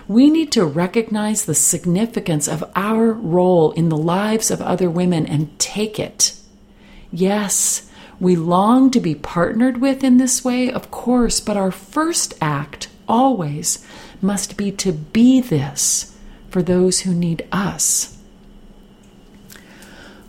We 0.09 0.31
need 0.31 0.53
to 0.53 0.65
recognize 0.65 1.45
the 1.45 1.55
significance 1.55 2.49
of 2.49 2.65
our 2.75 3.13
role 3.13 3.73
in 3.73 3.89
the 3.89 3.97
lives 3.97 4.51
of 4.51 4.63
other 4.63 4.89
women 4.89 5.27
and 5.27 5.59
take 5.59 5.99
it. 5.99 6.35
Yes, 7.11 7.91
we 8.23 8.37
long 8.37 8.89
to 8.89 9.01
be 9.01 9.17
partnered 9.17 9.81
with 9.81 10.05
in 10.05 10.17
this 10.17 10.45
way, 10.45 10.71
of 10.71 10.93
course, 10.93 11.41
but 11.41 11.57
our 11.57 11.73
first 11.73 12.35
act 12.41 12.89
always 13.09 13.85
must 14.21 14.57
be 14.57 14.71
to 14.71 14.93
be 14.93 15.41
this 15.41 16.17
for 16.49 16.63
those 16.63 17.01
who 17.01 17.13
need 17.13 17.45
us. 17.51 18.17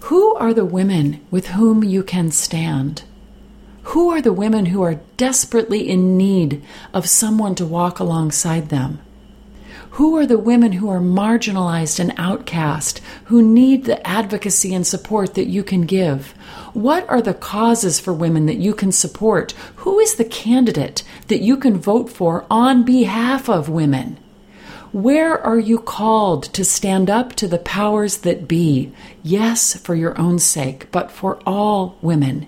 Who 0.09 0.33
are 0.33 0.55
the 0.55 0.65
women 0.65 1.23
with 1.29 1.49
whom 1.49 1.83
you 1.83 2.01
can 2.01 2.31
stand? 2.31 3.03
Who 3.83 4.09
are 4.09 4.23
the 4.23 4.33
women 4.33 4.65
who 4.65 4.81
are 4.81 5.01
desperately 5.15 5.87
in 5.87 6.17
need 6.17 6.63
of 6.95 7.07
someone 7.07 7.53
to 7.55 7.65
walk 7.65 7.99
alongside 7.99 8.69
them? 8.69 9.01
Who 9.91 10.17
are 10.17 10.25
the 10.25 10.39
women 10.39 10.71
who 10.71 10.89
are 10.89 10.99
marginalized 10.99 11.99
and 11.99 12.11
outcast, 12.17 13.01
who 13.25 13.43
need 13.43 13.85
the 13.85 14.05
advocacy 14.07 14.73
and 14.73 14.87
support 14.87 15.35
that 15.35 15.45
you 15.45 15.63
can 15.63 15.81
give? 15.81 16.33
What 16.73 17.07
are 17.07 17.21
the 17.21 17.33
causes 17.33 17.99
for 17.99 18.11
women 18.13 18.47
that 18.47 18.57
you 18.57 18.73
can 18.73 18.91
support? 18.91 19.51
Who 19.77 19.99
is 19.99 20.15
the 20.15 20.25
candidate 20.25 21.03
that 21.27 21.41
you 21.41 21.57
can 21.57 21.77
vote 21.77 22.09
for 22.09 22.45
on 22.49 22.83
behalf 22.83 23.47
of 23.47 23.69
women? 23.69 24.17
Where 24.91 25.39
are 25.39 25.59
you 25.59 25.79
called 25.79 26.43
to 26.53 26.63
stand 26.63 27.09
up 27.09 27.33
to 27.35 27.47
the 27.47 27.57
powers 27.57 28.17
that 28.17 28.47
be? 28.47 28.91
Yes, 29.23 29.75
for 29.75 29.95
your 29.95 30.19
own 30.19 30.39
sake, 30.39 30.91
but 30.91 31.11
for 31.11 31.39
all 31.45 31.97
women. 32.01 32.47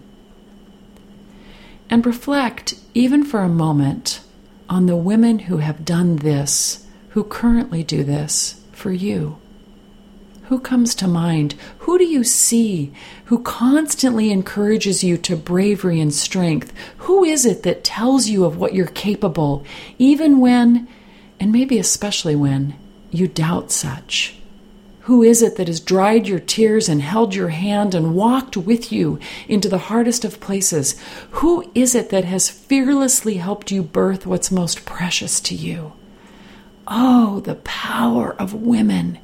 And 1.90 2.06
reflect, 2.06 2.76
even 2.94 3.24
for 3.24 3.42
a 3.42 3.50
moment, 3.50 4.22
on 4.70 4.88
the 4.88 4.96
women 4.96 5.40
who 5.40 5.58
have 5.58 5.86
done 5.86 6.18
this 6.18 6.86
who 7.10 7.24
currently 7.24 7.84
do 7.84 8.04
this 8.04 8.62
for 8.72 8.92
you? 8.92 9.38
Who 10.48 10.60
comes 10.60 10.94
to 10.96 11.08
mind? 11.08 11.56
Who 11.80 11.98
do 11.98 12.04
you 12.04 12.24
see 12.24 12.94
who 13.26 13.40
constantly 13.40 14.32
encourages 14.32 15.04
you 15.04 15.18
to 15.18 15.36
bravery 15.36 16.00
and 16.00 16.14
strength? 16.14 16.72
Who 17.00 17.24
is 17.24 17.48
it 17.48 17.64
that 17.64 17.84
tells 17.84 18.28
you 18.28 18.46
of 18.46 18.56
what 18.58 18.76
you're 18.76 18.86
capable, 18.86 19.66
even 19.98 20.40
when, 20.40 20.88
and 21.40 21.52
maybe 21.52 21.80
especially 21.80 22.36
when, 22.36 22.76
you 23.10 23.28
doubt 23.28 23.72
such? 23.72 24.38
Who 25.02 25.24
is 25.24 25.42
it 25.42 25.56
that 25.58 25.68
has 25.68 25.80
dried 25.80 26.28
your 26.28 26.40
tears 26.40 26.90
and 26.90 27.02
held 27.02 27.34
your 27.34 27.50
hand 27.50 27.96
and 27.96 28.16
walked 28.16 28.56
with 28.56 28.92
you 28.92 29.20
into 29.48 29.68
the 29.68 29.78
hardest 29.78 30.24
of 30.26 30.40
places? 30.40 30.96
Who 31.32 31.72
is 31.74 31.96
it 31.96 32.10
that 32.12 32.26
has 32.26 32.50
fearlessly 32.50 33.36
helped 33.36 33.72
you 33.72 33.82
birth 33.82 34.28
what's 34.28 34.52
most 34.52 34.86
precious 34.86 35.40
to 35.42 35.56
you? 35.56 35.94
Oh, 36.88 37.40
the 37.40 37.56
power 37.56 38.36
of 38.40 38.54
women. 38.54 39.18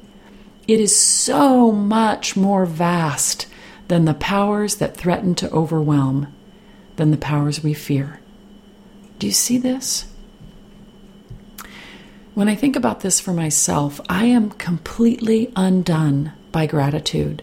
It 0.68 0.80
is 0.80 0.96
so 0.96 1.72
much 1.72 2.36
more 2.36 2.66
vast 2.66 3.46
than 3.88 4.04
the 4.04 4.14
powers 4.14 4.76
that 4.76 4.96
threaten 4.96 5.34
to 5.36 5.50
overwhelm, 5.50 6.32
than 6.96 7.10
the 7.10 7.16
powers 7.16 7.62
we 7.62 7.74
fear. 7.74 8.20
Do 9.18 9.26
you 9.26 9.32
see 9.32 9.58
this? 9.58 10.06
When 12.34 12.48
I 12.48 12.54
think 12.54 12.76
about 12.76 13.00
this 13.00 13.20
for 13.20 13.32
myself, 13.32 14.00
I 14.08 14.24
am 14.26 14.50
completely 14.50 15.52
undone 15.54 16.32
by 16.50 16.66
gratitude. 16.66 17.42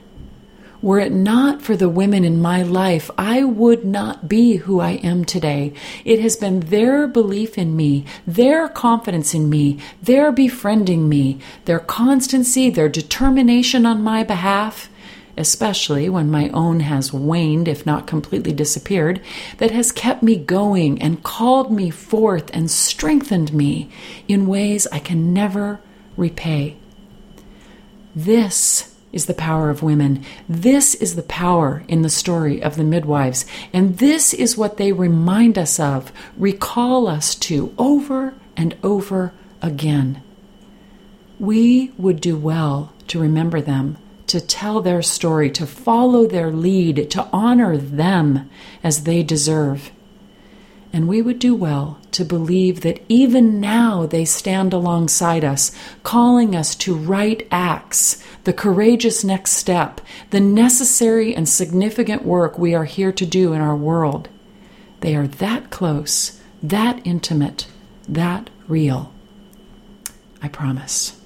Were 0.81 0.99
it 0.99 1.11
not 1.11 1.61
for 1.61 1.75
the 1.75 1.89
women 1.89 2.23
in 2.23 2.41
my 2.41 2.63
life, 2.63 3.11
I 3.17 3.43
would 3.43 3.83
not 3.83 4.29
be 4.29 4.57
who 4.57 4.79
I 4.79 4.91
am 4.91 5.25
today. 5.25 5.73
It 6.05 6.21
has 6.21 6.37
been 6.37 6.61
their 6.61 7.05
belief 7.05 7.57
in 7.57 7.75
me, 7.75 8.05
their 8.25 8.69
confidence 8.69 9.33
in 9.33 9.49
me, 9.49 9.79
their 10.01 10.31
befriending 10.31 11.09
me, 11.09 11.39
their 11.65 11.79
constancy, 11.79 12.69
their 12.69 12.87
determination 12.87 13.85
on 13.85 14.01
my 14.01 14.23
behalf, 14.23 14.89
especially 15.35 16.07
when 16.07 16.31
my 16.31 16.47
own 16.49 16.79
has 16.79 17.11
waned, 17.11 17.67
if 17.67 17.85
not 17.85 18.07
completely 18.07 18.53
disappeared, 18.53 19.21
that 19.57 19.71
has 19.71 19.91
kept 19.91 20.23
me 20.23 20.37
going 20.37 21.01
and 21.01 21.23
called 21.23 21.73
me 21.73 21.89
forth 21.89 22.49
and 22.53 22.71
strengthened 22.71 23.51
me 23.53 23.89
in 24.29 24.47
ways 24.47 24.87
I 24.93 24.99
can 24.99 25.33
never 25.33 25.81
repay. 26.15 26.77
This 28.15 28.95
is 29.11 29.25
the 29.25 29.33
power 29.33 29.69
of 29.69 29.83
women. 29.83 30.23
This 30.47 30.95
is 30.95 31.15
the 31.15 31.23
power 31.23 31.83
in 31.87 32.01
the 32.01 32.09
story 32.09 32.61
of 32.61 32.75
the 32.75 32.83
midwives. 32.83 33.45
And 33.73 33.97
this 33.97 34.33
is 34.33 34.57
what 34.57 34.77
they 34.77 34.91
remind 34.91 35.57
us 35.57 35.79
of, 35.79 36.11
recall 36.37 37.07
us 37.07 37.35
to 37.35 37.73
over 37.77 38.33
and 38.55 38.77
over 38.83 39.33
again. 39.61 40.21
We 41.39 41.91
would 41.97 42.21
do 42.21 42.37
well 42.37 42.93
to 43.07 43.19
remember 43.19 43.61
them, 43.61 43.97
to 44.27 44.39
tell 44.39 44.81
their 44.81 45.01
story, 45.01 45.49
to 45.51 45.65
follow 45.65 46.27
their 46.27 46.51
lead, 46.51 47.09
to 47.11 47.27
honor 47.33 47.77
them 47.77 48.49
as 48.83 49.03
they 49.03 49.23
deserve. 49.23 49.91
And 50.91 51.07
we 51.07 51.21
would 51.21 51.37
do 51.37 51.53
well 51.53 51.99
to 52.11 52.25
believe 52.25 52.81
that 52.81 53.01
even 53.07 53.59
now 53.59 54.07
they 54.07 54.25
stand 54.25 54.73
alongside 54.73 55.43
us, 55.43 55.71
calling 56.03 56.55
us 56.55 56.75
to 56.77 56.95
right 56.95 57.47
acts, 57.51 58.23
the 58.43 58.53
courageous 58.53 59.23
next 59.23 59.51
step, 59.51 60.01
the 60.31 60.39
necessary 60.39 61.35
and 61.35 61.47
significant 61.47 62.25
work 62.25 62.57
we 62.57 62.73
are 62.73 62.85
here 62.85 63.11
to 63.11 63.25
do 63.25 63.53
in 63.53 63.61
our 63.61 63.75
world. 63.75 64.29
They 65.01 65.15
are 65.15 65.27
that 65.27 65.69
close, 65.69 66.41
that 66.63 67.05
intimate, 67.05 67.67
that 68.07 68.49
real. 68.67 69.13
I 70.41 70.47
promise. 70.47 71.19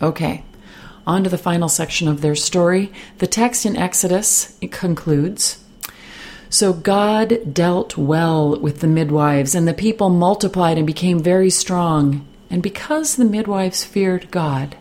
Okay, 0.00 0.44
on 1.06 1.24
to 1.24 1.30
the 1.30 1.38
final 1.38 1.68
section 1.68 2.08
of 2.08 2.20
their 2.20 2.34
story. 2.34 2.92
The 3.18 3.26
text 3.26 3.66
in 3.66 3.76
Exodus 3.76 4.58
concludes 4.70 5.63
So 6.50 6.72
God 6.72 7.52
dealt 7.52 7.96
well 7.96 8.58
with 8.58 8.80
the 8.80 8.86
midwives, 8.86 9.54
and 9.54 9.66
the 9.66 9.74
people 9.74 10.08
multiplied 10.08 10.78
and 10.78 10.86
became 10.86 11.18
very 11.18 11.50
strong. 11.50 12.26
And 12.50 12.62
because 12.62 13.16
the 13.16 13.24
midwives 13.24 13.84
feared 13.84 14.30
God, 14.30 14.76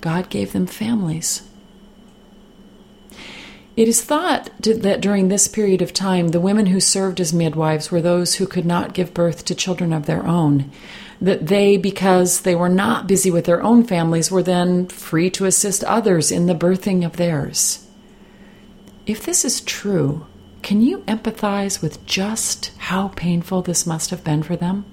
God 0.00 0.28
gave 0.28 0.52
them 0.52 0.66
families. 0.66 1.42
It 3.76 3.88
is 3.88 4.02
thought 4.02 4.50
that 4.60 5.02
during 5.02 5.28
this 5.28 5.48
period 5.48 5.82
of 5.82 5.92
time, 5.92 6.28
the 6.28 6.40
women 6.40 6.66
who 6.66 6.80
served 6.80 7.20
as 7.20 7.34
midwives 7.34 7.90
were 7.90 8.00
those 8.00 8.36
who 8.36 8.46
could 8.46 8.64
not 8.64 8.94
give 8.94 9.12
birth 9.12 9.44
to 9.44 9.54
children 9.54 9.92
of 9.92 10.06
their 10.06 10.26
own. 10.26 10.72
That 11.20 11.48
they, 11.48 11.76
because 11.76 12.40
they 12.40 12.54
were 12.54 12.70
not 12.70 13.06
busy 13.06 13.30
with 13.30 13.44
their 13.44 13.62
own 13.62 13.84
families, 13.84 14.30
were 14.30 14.42
then 14.42 14.86
free 14.86 15.28
to 15.30 15.44
assist 15.44 15.84
others 15.84 16.32
in 16.32 16.46
the 16.46 16.54
birthing 16.54 17.04
of 17.04 17.16
theirs. 17.16 17.86
If 19.06 19.24
this 19.24 19.44
is 19.44 19.60
true, 19.60 20.26
can 20.66 20.82
you 20.82 20.98
empathize 21.02 21.80
with 21.80 22.04
just 22.06 22.72
how 22.78 23.06
painful 23.14 23.62
this 23.62 23.86
must 23.86 24.10
have 24.10 24.24
been 24.24 24.42
for 24.42 24.56
them? 24.56 24.84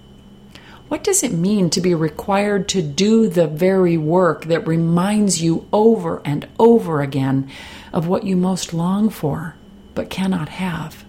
What 0.88 1.04
does 1.04 1.24
it 1.24 1.34
mean 1.34 1.72
to 1.72 1.82
be 1.82 1.96
required 1.96 2.70
to 2.70 2.84
do 2.84 3.28
the 3.28 3.48
very 3.48 3.98
work 3.98 4.46
that 4.46 4.68
reminds 4.68 5.42
you 5.42 5.68
over 5.74 6.22
and 6.24 6.48
over 6.60 7.02
again 7.02 7.50
of 7.92 8.08
what 8.08 8.24
you 8.24 8.36
most 8.36 8.72
long 8.72 9.10
for 9.10 9.56
but 9.96 10.12
cannot 10.12 10.50
have? 10.50 11.06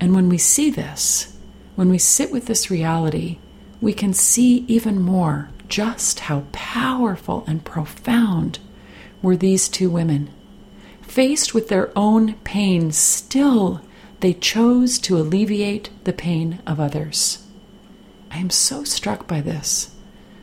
And 0.00 0.16
when 0.16 0.28
we 0.28 0.38
see 0.38 0.68
this, 0.68 1.38
when 1.76 1.90
we 1.90 1.98
sit 1.98 2.32
with 2.32 2.46
this 2.46 2.72
reality, 2.72 3.38
we 3.80 3.92
can 3.92 4.14
see 4.14 4.64
even 4.66 5.00
more 5.00 5.48
just 5.68 6.18
how 6.18 6.42
powerful 6.50 7.44
and 7.46 7.64
profound 7.64 8.58
were 9.22 9.36
these 9.36 9.68
two 9.68 9.90
women. 9.90 10.28
Faced 11.18 11.52
with 11.52 11.66
their 11.66 11.90
own 11.98 12.34
pain, 12.44 12.92
still 12.92 13.80
they 14.20 14.32
chose 14.32 15.00
to 15.00 15.18
alleviate 15.18 15.90
the 16.04 16.12
pain 16.12 16.60
of 16.64 16.78
others. 16.78 17.44
I 18.30 18.38
am 18.38 18.50
so 18.50 18.84
struck 18.84 19.26
by 19.26 19.40
this, 19.40 19.96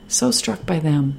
so 0.09 0.31
struck 0.31 0.65
by 0.65 0.79
them. 0.79 1.17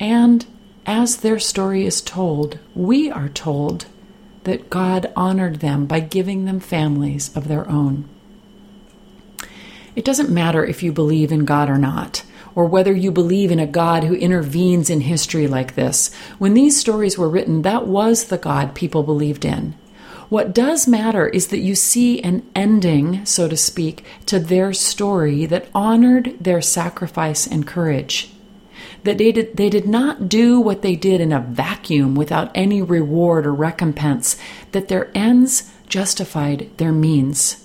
And 0.00 0.46
as 0.86 1.18
their 1.18 1.38
story 1.38 1.84
is 1.84 2.00
told, 2.00 2.58
we 2.74 3.10
are 3.10 3.28
told 3.28 3.84
that 4.44 4.70
God 4.70 5.12
honored 5.14 5.56
them 5.56 5.84
by 5.84 6.00
giving 6.00 6.46
them 6.46 6.60
families 6.60 7.30
of 7.36 7.46
their 7.46 7.68
own. 7.68 8.08
It 9.94 10.04
doesn't 10.06 10.30
matter 10.30 10.64
if 10.64 10.82
you 10.82 10.92
believe 10.92 11.30
in 11.30 11.44
God 11.44 11.68
or 11.68 11.76
not, 11.76 12.23
or 12.54 12.66
whether 12.66 12.92
you 12.92 13.10
believe 13.10 13.50
in 13.50 13.58
a 13.58 13.66
God 13.66 14.04
who 14.04 14.14
intervenes 14.14 14.90
in 14.90 15.00
history 15.00 15.46
like 15.46 15.74
this. 15.74 16.14
When 16.38 16.54
these 16.54 16.78
stories 16.78 17.18
were 17.18 17.28
written, 17.28 17.62
that 17.62 17.86
was 17.86 18.24
the 18.24 18.38
God 18.38 18.74
people 18.74 19.02
believed 19.02 19.44
in. 19.44 19.74
What 20.28 20.54
does 20.54 20.88
matter 20.88 21.28
is 21.28 21.48
that 21.48 21.58
you 21.58 21.74
see 21.74 22.22
an 22.22 22.48
ending, 22.54 23.24
so 23.26 23.46
to 23.48 23.56
speak, 23.56 24.04
to 24.26 24.40
their 24.40 24.72
story 24.72 25.46
that 25.46 25.68
honored 25.74 26.36
their 26.40 26.62
sacrifice 26.62 27.46
and 27.46 27.66
courage. 27.66 28.32
That 29.02 29.18
they 29.18 29.32
did, 29.32 29.56
they 29.56 29.68
did 29.68 29.86
not 29.86 30.28
do 30.28 30.60
what 30.60 30.82
they 30.82 30.96
did 30.96 31.20
in 31.20 31.30
a 31.30 31.40
vacuum 31.40 32.14
without 32.14 32.50
any 32.54 32.80
reward 32.80 33.46
or 33.46 33.52
recompense, 33.52 34.36
that 34.72 34.88
their 34.88 35.10
ends 35.14 35.70
justified 35.88 36.70
their 36.78 36.92
means. 36.92 37.64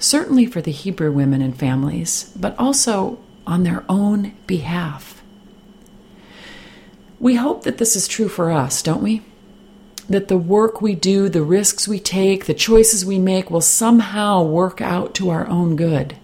Certainly 0.00 0.46
for 0.46 0.60
the 0.60 0.72
Hebrew 0.72 1.12
women 1.12 1.40
and 1.40 1.56
families, 1.56 2.32
but 2.36 2.58
also 2.58 3.18
on 3.48 3.64
their 3.64 3.84
own 3.88 4.34
behalf. 4.46 5.22
We 7.18 7.34
hope 7.34 7.64
that 7.64 7.78
this 7.78 7.96
is 7.96 8.06
true 8.06 8.28
for 8.28 8.52
us, 8.52 8.80
don't 8.82 9.02
we? 9.02 9.22
that 10.08 10.28
the 10.28 10.38
work 10.38 10.80
we 10.80 10.94
do, 10.94 11.28
the 11.28 11.42
risks 11.42 11.86
we 11.86 12.00
take, 12.00 12.46
the 12.46 12.54
choices 12.54 13.04
we 13.04 13.18
make 13.18 13.50
will 13.50 13.60
somehow 13.60 14.42
work 14.42 14.80
out 14.80 15.14
to 15.14 15.28
our 15.28 15.46
own 15.48 15.76
good. 15.76 16.16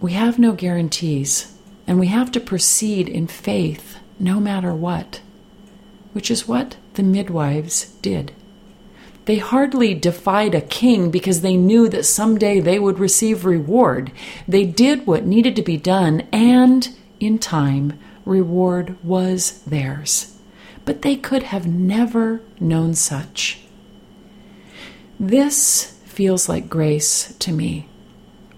We 0.00 0.12
have 0.12 0.38
no 0.38 0.52
guarantees, 0.52 1.56
and 1.86 1.98
we 2.00 2.08
have 2.08 2.32
to 2.32 2.40
proceed 2.40 3.08
in 3.08 3.28
faith 3.28 3.98
no 4.18 4.40
matter 4.40 4.74
what, 4.74 5.20
which 6.12 6.30
is 6.30 6.48
what 6.48 6.76
the 6.94 7.02
midwives 7.02 7.86
did. 8.02 8.32
They 9.26 9.38
hardly 9.38 9.94
defied 9.94 10.54
a 10.54 10.60
king 10.60 11.10
because 11.10 11.40
they 11.40 11.56
knew 11.56 11.88
that 11.88 12.04
someday 12.04 12.60
they 12.60 12.78
would 12.78 12.98
receive 12.98 13.44
reward. 13.44 14.12
They 14.46 14.64
did 14.64 15.06
what 15.06 15.24
needed 15.24 15.56
to 15.56 15.62
be 15.62 15.76
done, 15.76 16.22
and 16.32 16.88
in 17.20 17.38
time, 17.38 17.98
reward 18.26 18.96
was 19.02 19.62
theirs 19.62 20.34
but 20.84 21.02
they 21.02 21.16
could 21.16 21.44
have 21.44 21.66
never 21.66 22.40
known 22.60 22.94
such. 22.94 23.60
This 25.18 25.98
feels 26.04 26.48
like 26.48 26.68
grace 26.68 27.34
to 27.38 27.52
me, 27.52 27.88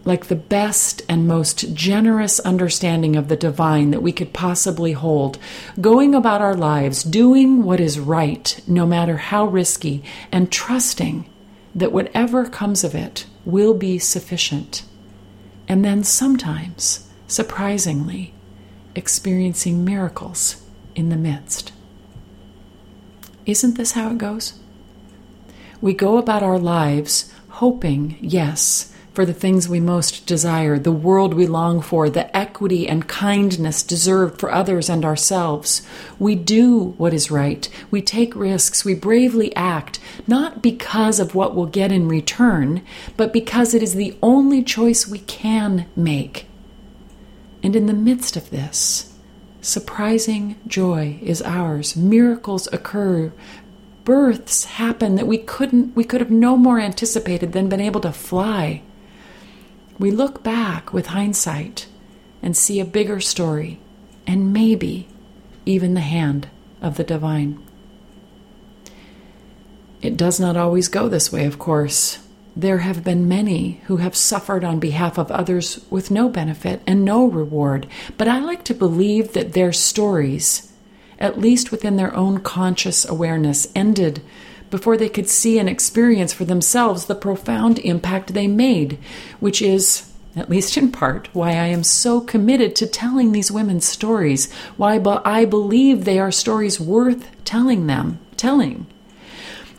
like 0.07 0.27
the 0.27 0.37
best 0.37 1.03
and 1.09 1.27
most 1.27 1.75
generous 1.75 2.39
understanding 2.41 3.17
of 3.17 3.29
the 3.29 3.37
divine 3.37 3.91
that 3.91 4.03
we 4.03 4.13
could 4.13 4.33
possibly 4.33 4.93
hold, 4.93 5.37
going 5.81 6.15
about 6.15 6.41
our 6.41 6.55
lives, 6.55 7.03
doing 7.03 7.65
what 7.65 7.81
is 7.81 7.99
right, 7.99 8.61
no 8.67 8.87
matter 8.87 9.17
how 9.17 9.45
risky, 9.45 10.03
and 10.31 10.51
trusting 10.51 11.29
that 11.75 11.93
whatever 11.93 12.47
comes 12.47 12.85
of 12.85 12.95
it 12.95 13.27
will 13.45 13.75
be 13.75 13.99
sufficient. 13.99 14.85
And 15.69 15.85
then 15.85 16.05
sometimes, 16.05 17.11
surprisingly, 17.27 18.33
experiencing 18.95 19.85
miracles 19.85 20.63
in 20.95 21.09
the 21.09 21.17
midst. 21.17 21.73
Isn't 23.45 23.77
this 23.77 23.93
how 23.93 24.11
it 24.11 24.19
goes? 24.19 24.59
We 25.81 25.93
go 25.93 26.17
about 26.17 26.43
our 26.43 26.59
lives 26.59 27.33
hoping, 27.49 28.17
yes, 28.21 28.93
for 29.17 29.27
the 29.27 29.35
things 29.35 29.69
we 29.69 29.81
most 29.81 30.27
desire, 30.27 30.79
the 30.79 30.93
world 30.93 31.35
we 31.35 31.47
long 31.47 31.81
for, 31.81 32.09
the 32.09 32.37
equity 32.37 32.87
and 32.87 33.09
kindness 33.09 33.83
deserved 33.83 34.39
for 34.39 34.53
others 34.53 34.89
and 34.89 35.05
ourselves. 35.05 35.85
We 36.19 36.37
do 36.37 36.95
what 36.99 37.13
is 37.13 37.31
right. 37.31 37.69
We 37.91 38.03
take 38.03 38.37
risks. 38.37 38.85
We 38.85 38.95
bravely 38.95 39.57
act, 39.57 39.99
not 40.29 40.63
because 40.63 41.19
of 41.19 41.35
what 41.35 41.57
we'll 41.57 41.67
get 41.67 41.91
in 41.91 42.07
return, 42.07 42.85
but 43.17 43.33
because 43.33 43.75
it 43.75 43.83
is 43.83 43.95
the 43.95 44.17
only 44.23 44.63
choice 44.63 45.09
we 45.09 45.19
can 45.19 45.87
make. 45.97 46.47
And 47.63 47.75
in 47.75 47.87
the 47.87 47.95
midst 47.95 48.37
of 48.37 48.51
this, 48.51 49.13
Surprising 49.67 50.55
joy 50.69 51.19
is 51.21 51.43
ours. 51.43 51.97
Miracles 51.97 52.69
occur. 52.73 53.33
Births 54.05 54.65
happen 54.65 55.17
that 55.17 55.27
we 55.27 55.39
couldn't 55.39 55.97
we 55.97 56.05
could 56.05 56.21
have 56.21 56.31
no 56.31 56.57
more 56.57 56.79
anticipated 56.79 57.51
than 57.51 57.69
been 57.69 57.81
able 57.81 58.01
to 58.03 58.13
fly. 58.13 58.83
We 59.99 60.11
look 60.11 60.43
back 60.43 60.93
with 60.93 61.07
hindsight 61.07 61.87
and 62.43 62.57
see 62.57 62.81
a 62.81 62.85
bigger 62.85 63.21
story 63.21 63.81
and 64.27 64.53
maybe 64.53 65.09
even 65.65 65.95
the 65.95 66.01
hand 66.01 66.49
of 66.83 66.97
the 66.97 67.05
divine. 67.05 67.63
It 70.03 70.17
does 70.17 70.39
not 70.39 70.57
always 70.57 70.89
go 70.89 71.09
this 71.09 71.33
way, 71.33 71.47
of 71.47 71.59
course. 71.59 72.19
There 72.55 72.79
have 72.79 73.05
been 73.05 73.29
many 73.29 73.81
who 73.85 73.99
have 73.99 74.17
suffered 74.17 74.65
on 74.65 74.79
behalf 74.79 75.19
of 75.19 75.31
others 75.31 75.85
with 75.91 76.11
no 76.11 76.29
benefit 76.29 76.83
and 76.87 77.05
no 77.05 77.27
reward, 77.27 77.87
but 78.17 78.29
I 78.29 78.39
like 78.39 78.65
to 78.65 78.75
believe 78.75 79.33
that 79.33 79.53
their 79.53 79.73
stories, 79.73 80.73
at 81.19 81.39
least 81.39 81.71
within 81.71 81.97
their 81.97 82.15
own 82.15 82.41
conscious 82.41 83.07
awareness, 83.07 83.69
ended 83.75 84.23
before 84.71 84.97
they 84.97 85.09
could 85.09 85.29
see 85.29 85.59
and 85.59 85.69
experience 85.69 86.33
for 86.33 86.45
themselves 86.45 87.07
the 87.07 87.15
profound 87.15 87.79
impact 87.81 88.35
they 88.35 88.47
made, 88.47 88.99
which 89.41 89.63
is, 89.63 90.11
at 90.35 90.51
least 90.51 90.77
in 90.77 90.91
part, 90.93 91.29
why 91.33 91.51
I 91.51 91.67
am 91.67 91.85
so 91.85 92.21
committed 92.21 92.77
to 92.77 92.87
telling 92.87 93.33
these 93.33 93.51
women's 93.51 93.87
stories, 93.87 94.53
why 94.77 95.01
I 95.25 95.45
believe 95.45 96.05
they 96.05 96.19
are 96.19 96.33
stories 96.33 96.81
worth 96.81 97.29
telling 97.45 97.87
them, 97.87 98.19
telling. 98.37 98.87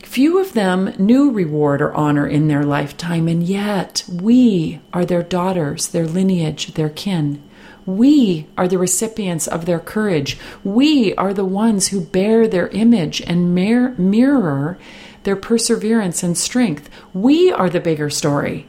Few 0.02 0.40
of 0.40 0.54
them 0.54 0.94
knew 0.98 1.30
reward 1.30 1.82
or 1.82 1.94
honor 1.94 2.26
in 2.26 2.48
their 2.48 2.64
lifetime, 2.64 3.28
and 3.28 3.42
yet 3.42 4.04
we 4.10 4.80
are 4.92 5.04
their 5.04 5.22
daughters, 5.22 5.88
their 5.88 6.06
lineage, 6.06 6.74
their 6.74 6.88
kin. 6.88 7.42
We 7.88 8.46
are 8.58 8.68
the 8.68 8.76
recipients 8.76 9.46
of 9.46 9.64
their 9.64 9.80
courage. 9.80 10.36
We 10.62 11.14
are 11.14 11.32
the 11.32 11.46
ones 11.46 11.88
who 11.88 12.02
bear 12.02 12.46
their 12.46 12.68
image 12.68 13.22
and 13.22 13.54
mir- 13.54 13.94
mirror 13.96 14.78
their 15.22 15.36
perseverance 15.36 16.22
and 16.22 16.36
strength. 16.36 16.90
We 17.14 17.50
are 17.50 17.70
the 17.70 17.80
bigger 17.80 18.10
story 18.10 18.66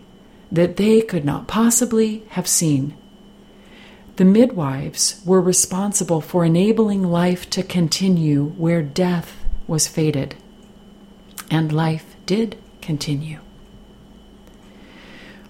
that 0.54 0.78
they 0.78 1.02
could 1.02 1.26
not 1.26 1.50
possibly 1.50 2.24
have 2.30 2.48
seen. 2.48 2.96
The 4.16 4.24
midwives 4.24 5.22
were 5.26 5.42
responsible 5.42 6.22
for 6.22 6.46
enabling 6.46 7.04
life 7.04 7.50
to 7.50 7.62
continue 7.62 8.54
where 8.56 8.82
death 8.82 9.36
was 9.68 9.90
fated 9.90 10.36
and 11.52 11.74
life 11.74 12.16
did 12.26 12.58
continue. 12.80 13.40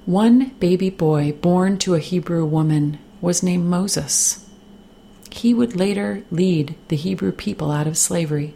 One 0.08 0.56
baby 0.60 0.90
boy 0.90 1.34
born 1.34 1.78
to 1.80 1.94
a 1.94 2.00
Hebrew 2.00 2.46
woman 2.46 2.98
was 3.22 3.44
named 3.44 3.66
Moses. 3.66 4.46
He 5.32 5.54
would 5.54 5.76
later 5.76 6.24
lead 6.32 6.76
the 6.88 6.96
Hebrew 6.96 7.32
people 7.32 7.72
out 7.72 7.88
of 7.88 7.98
slavery, 7.98 8.54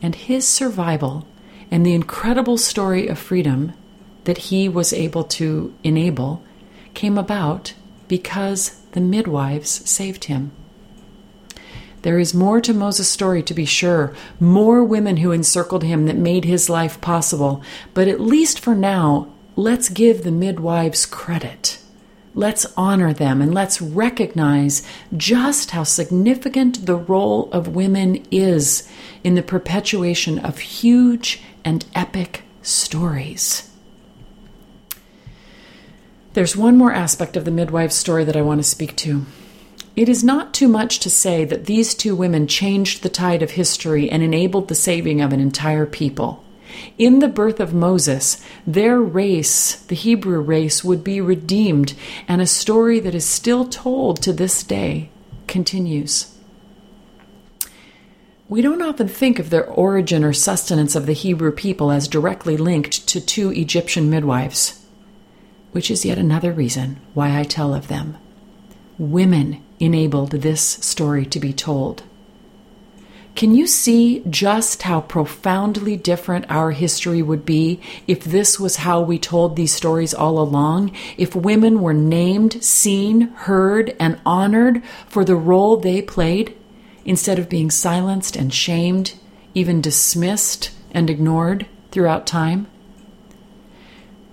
and 0.00 0.14
his 0.14 0.46
survival 0.46 1.26
and 1.70 1.84
the 1.84 1.94
incredible 1.94 2.58
story 2.58 3.08
of 3.08 3.18
freedom 3.18 3.72
that 4.24 4.38
he 4.38 4.68
was 4.68 4.92
able 4.92 5.24
to 5.24 5.74
enable 5.82 6.42
came 6.94 7.18
about 7.18 7.74
because 8.08 8.80
the 8.92 9.00
midwives 9.00 9.88
saved 9.88 10.24
him. 10.24 10.52
There 12.02 12.18
is 12.18 12.34
more 12.34 12.60
to 12.60 12.74
Moses' 12.74 13.08
story, 13.08 13.42
to 13.44 13.54
be 13.54 13.64
sure, 13.64 14.14
more 14.38 14.84
women 14.84 15.16
who 15.18 15.32
encircled 15.32 15.82
him 15.82 16.04
that 16.04 16.16
made 16.16 16.44
his 16.44 16.68
life 16.68 17.00
possible, 17.00 17.62
but 17.94 18.08
at 18.08 18.20
least 18.20 18.60
for 18.60 18.74
now, 18.74 19.32
let's 19.56 19.88
give 19.88 20.22
the 20.22 20.30
midwives 20.30 21.06
credit. 21.06 21.78
Let's 22.36 22.66
honor 22.76 23.12
them 23.12 23.40
and 23.40 23.54
let's 23.54 23.80
recognize 23.80 24.82
just 25.16 25.70
how 25.70 25.84
significant 25.84 26.86
the 26.86 26.96
role 26.96 27.48
of 27.52 27.76
women 27.76 28.26
is 28.30 28.88
in 29.22 29.36
the 29.36 29.42
perpetuation 29.42 30.40
of 30.40 30.58
huge 30.58 31.42
and 31.64 31.84
epic 31.94 32.42
stories. 32.62 33.70
There's 36.34 36.56
one 36.56 36.76
more 36.76 36.92
aspect 36.92 37.36
of 37.36 37.44
the 37.44 37.52
midwife's 37.52 37.94
story 37.94 38.24
that 38.24 38.36
I 38.36 38.42
want 38.42 38.58
to 38.58 38.64
speak 38.64 38.96
to. 38.96 39.24
It 39.94 40.08
is 40.08 40.24
not 40.24 40.52
too 40.52 40.66
much 40.66 40.98
to 41.00 41.10
say 41.10 41.44
that 41.44 41.66
these 41.66 41.94
two 41.94 42.16
women 42.16 42.48
changed 42.48 43.02
the 43.02 43.08
tide 43.08 43.42
of 43.42 43.52
history 43.52 44.10
and 44.10 44.24
enabled 44.24 44.66
the 44.66 44.74
saving 44.74 45.20
of 45.20 45.32
an 45.32 45.38
entire 45.38 45.86
people. 45.86 46.43
In 46.98 47.18
the 47.18 47.28
birth 47.28 47.60
of 47.60 47.74
Moses, 47.74 48.42
their 48.66 49.00
race, 49.00 49.76
the 49.76 49.94
Hebrew 49.94 50.40
race, 50.40 50.84
would 50.84 51.02
be 51.04 51.20
redeemed, 51.20 51.94
and 52.28 52.40
a 52.40 52.46
story 52.46 53.00
that 53.00 53.14
is 53.14 53.24
still 53.24 53.64
told 53.64 54.22
to 54.22 54.32
this 54.32 54.62
day 54.62 55.10
continues. 55.46 56.36
We 58.48 58.62
don't 58.62 58.82
often 58.82 59.08
think 59.08 59.38
of 59.38 59.50
the 59.50 59.64
origin 59.64 60.22
or 60.22 60.32
sustenance 60.32 60.94
of 60.94 61.06
the 61.06 61.12
Hebrew 61.12 61.52
people 61.52 61.90
as 61.90 62.08
directly 62.08 62.56
linked 62.56 63.06
to 63.08 63.20
two 63.20 63.50
Egyptian 63.52 64.10
midwives 64.10 64.84
which 65.74 65.90
is 65.90 66.04
yet 66.04 66.18
another 66.18 66.52
reason 66.52 67.00
why 67.14 67.36
I 67.36 67.42
tell 67.42 67.74
of 67.74 67.88
them. 67.88 68.16
Women 68.96 69.60
enabled 69.80 70.30
this 70.30 70.60
story 70.62 71.26
to 71.26 71.40
be 71.40 71.52
told. 71.52 72.04
Can 73.34 73.52
you 73.52 73.66
see 73.66 74.22
just 74.30 74.82
how 74.82 75.00
profoundly 75.00 75.96
different 75.96 76.46
our 76.48 76.70
history 76.70 77.20
would 77.20 77.44
be 77.44 77.80
if 78.06 78.22
this 78.22 78.60
was 78.60 78.76
how 78.76 79.00
we 79.00 79.18
told 79.18 79.56
these 79.56 79.72
stories 79.72 80.14
all 80.14 80.38
along? 80.38 80.92
If 81.18 81.34
women 81.34 81.80
were 81.80 81.94
named, 81.94 82.62
seen, 82.62 83.22
heard, 83.22 83.96
and 83.98 84.20
honored 84.24 84.84
for 85.08 85.24
the 85.24 85.34
role 85.34 85.76
they 85.76 86.00
played, 86.00 86.56
instead 87.04 87.40
of 87.40 87.48
being 87.48 87.72
silenced 87.72 88.36
and 88.36 88.54
shamed, 88.54 89.14
even 89.52 89.80
dismissed 89.80 90.70
and 90.92 91.10
ignored 91.10 91.66
throughout 91.90 92.28
time? 92.28 92.68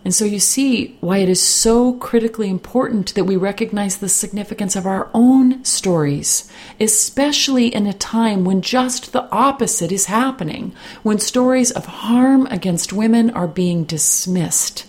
And 0.03 0.15
so 0.15 0.25
you 0.25 0.39
see 0.39 0.97
why 0.99 1.19
it 1.19 1.29
is 1.29 1.41
so 1.41 1.93
critically 1.93 2.49
important 2.49 3.13
that 3.13 3.25
we 3.25 3.35
recognize 3.35 3.97
the 3.97 4.09
significance 4.09 4.75
of 4.75 4.87
our 4.87 5.11
own 5.13 5.63
stories, 5.63 6.51
especially 6.79 7.67
in 7.67 7.85
a 7.85 7.93
time 7.93 8.43
when 8.43 8.63
just 8.63 9.13
the 9.13 9.29
opposite 9.29 9.91
is 9.91 10.05
happening, 10.05 10.73
when 11.03 11.19
stories 11.19 11.69
of 11.69 11.85
harm 11.85 12.47
against 12.47 12.91
women 12.91 13.29
are 13.29 13.47
being 13.47 13.83
dismissed, 13.83 14.87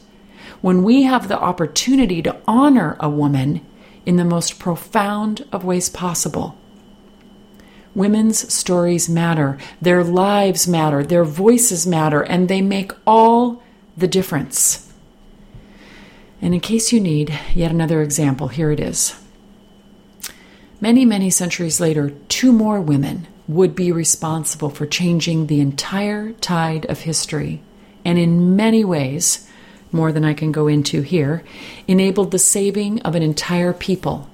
when 0.63 0.83
we 0.83 1.03
have 1.03 1.29
the 1.29 1.39
opportunity 1.39 2.23
to 2.23 2.41
honor 2.49 2.97
a 2.99 3.11
woman 3.11 3.61
in 4.07 4.17
the 4.17 4.25
most 4.25 4.59
profound 4.59 5.47
of 5.53 5.63
ways 5.63 5.91
possible. 5.91 6.57
Women's 7.95 8.51
stories 8.51 9.11
matter, 9.11 9.59
their 9.83 10.03
lives 10.03 10.67
matter, 10.67 11.05
their 11.05 11.25
voices 11.25 11.87
matter, 11.87 12.23
and 12.23 12.49
they 12.49 12.63
make 12.63 12.93
all 13.07 13.63
the 13.95 14.09
difference. 14.09 14.89
And 16.43 16.53
in 16.55 16.61
case 16.61 16.93
you 16.93 17.01
need 17.01 17.39
yet 17.55 17.71
another 17.71 18.03
example, 18.03 18.49
here 18.49 18.73
it 18.73 18.81
is. 18.81 19.19
Many, 20.81 21.05
many 21.05 21.31
centuries 21.31 21.81
later, 21.81 22.11
two 22.29 22.53
more 22.53 22.81
women 22.81 23.29
would 23.47 23.77
be 23.77 23.93
responsible 23.93 24.69
for 24.69 24.85
changing 24.85 25.47
the 25.47 25.61
entire 25.61 26.33
tide 26.33 26.85
of 26.87 27.03
history, 27.03 27.63
and 28.05 28.19
in 28.19 28.57
many 28.57 28.85
ways, 28.85 29.49
more 29.93 30.11
than 30.11 30.25
I 30.25 30.35
can 30.35 30.51
go 30.51 30.67
into 30.67 31.03
here, 31.03 31.45
enabled 31.87 32.33
the 32.33 32.39
saving 32.41 33.01
of 33.03 33.15
an 33.15 33.23
entire 33.23 33.73
people. 33.73 34.29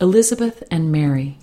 Elizabeth 0.00 0.64
and 0.68 0.90
Mary, 0.90 1.38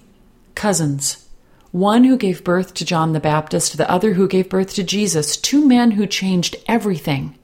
cousins, 0.55 1.29
one 1.71 2.03
who 2.03 2.17
gave 2.17 2.43
birth 2.43 2.73
to 2.73 2.85
John 2.85 3.13
the 3.13 3.19
Baptist, 3.21 3.77
the 3.77 3.89
other 3.89 4.13
who 4.13 4.27
gave 4.27 4.49
birth 4.49 4.73
to 4.73 4.83
Jesus, 4.83 5.37
two 5.37 5.65
men 5.65 5.91
who 5.91 6.05
changed 6.05 6.57
everything 6.67 7.37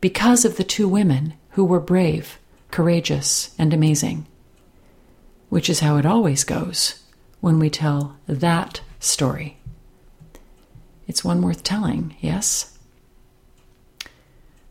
because 0.00 0.44
of 0.44 0.56
the 0.56 0.64
two 0.64 0.88
women 0.88 1.34
who 1.50 1.64
were 1.64 1.80
brave, 1.80 2.38
courageous, 2.70 3.54
and 3.58 3.74
amazing. 3.74 4.26
Which 5.48 5.68
is 5.68 5.80
how 5.80 5.96
it 5.96 6.06
always 6.06 6.44
goes 6.44 7.02
when 7.40 7.58
we 7.58 7.70
tell 7.70 8.16
that 8.26 8.80
story. 8.98 9.58
It's 11.08 11.24
one 11.24 11.42
worth 11.42 11.64
telling, 11.64 12.16
yes? 12.20 12.78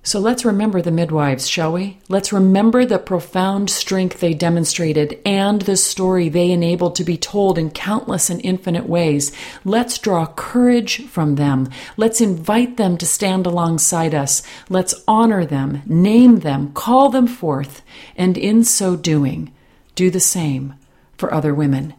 So 0.10 0.19
let's 0.19 0.43
remember 0.43 0.82
the 0.82 0.89
midwives, 0.89 1.48
shall 1.48 1.72
we? 1.72 2.00
Let's 2.08 2.34
remember 2.34 2.84
the 2.84 2.98
profound 2.98 3.69
strength 3.69 4.19
they 4.19 4.34
demonstrated 4.34 5.22
and 5.24 5.62
the 5.62 5.78
story 5.78 6.30
they 6.30 6.50
enabled 6.50 6.95
to 6.95 7.04
be 7.04 7.15
told 7.15 7.60
in 7.60 7.69
countless 7.69 8.32
and 8.32 8.43
infinite 8.43 8.89
ways. 8.89 9.32
Let's 9.63 10.00
draw 10.00 10.26
courage 10.26 11.06
from 11.06 11.36
them. 11.36 11.69
Let's 11.95 12.22
invite 12.22 12.78
them 12.78 12.98
to 12.98 13.06
stand 13.06 13.45
alongside 13.45 14.15
us. 14.15 14.41
Let's 14.67 14.95
honor 15.08 15.45
them, 15.45 15.84
name 15.86 16.39
them, 16.39 16.74
call 16.74 17.10
them 17.10 17.28
forth, 17.28 17.84
and 18.15 18.36
in 18.36 18.63
so 18.63 18.95
doing, 18.95 19.54
do 19.93 20.10
the 20.10 20.19
same 20.19 20.74
for 21.19 21.32
other 21.32 21.54
women. 21.54 21.93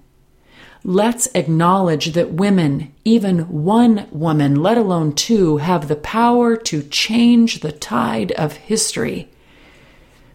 Let's 0.83 1.29
acknowledge 1.35 2.15
that 2.15 2.33
women, 2.33 2.93
even 3.05 3.41
one 3.49 4.09
woman, 4.11 4.57
let 4.57 4.79
alone 4.79 5.15
two, 5.15 5.59
have 5.59 5.89
the 5.89 5.97
power 5.97 6.57
to 6.57 6.83
change 6.83 7.61
the 7.61 7.73
tide 7.73 8.33
of 8.33 8.55
history 8.55 9.29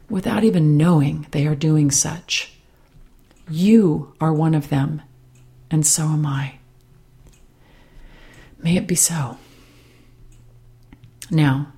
without 0.08 0.44
even 0.44 0.78
knowing 0.78 1.26
they 1.32 1.48
are 1.48 1.56
doing 1.56 1.90
such. 1.90 2.54
You 3.50 4.14
are 4.22 4.34
one 4.34 4.54
of 4.54 4.70
them, 4.70 5.02
and 5.72 5.86
so 5.86 6.04
am 6.04 6.28
I. 6.28 6.60
May 8.60 8.78
it 8.78 8.88
be 8.88 8.96
so. 8.96 9.38
Now, 11.32 11.74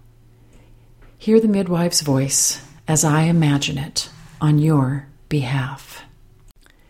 hear 1.18 1.40
the 1.40 1.48
midwife's 1.48 2.02
voice 2.02 2.62
as 2.86 3.06
I 3.06 3.24
imagine 3.24 3.78
it 3.78 4.10
on 4.42 4.60
your 4.60 5.08
behalf. 5.30 6.04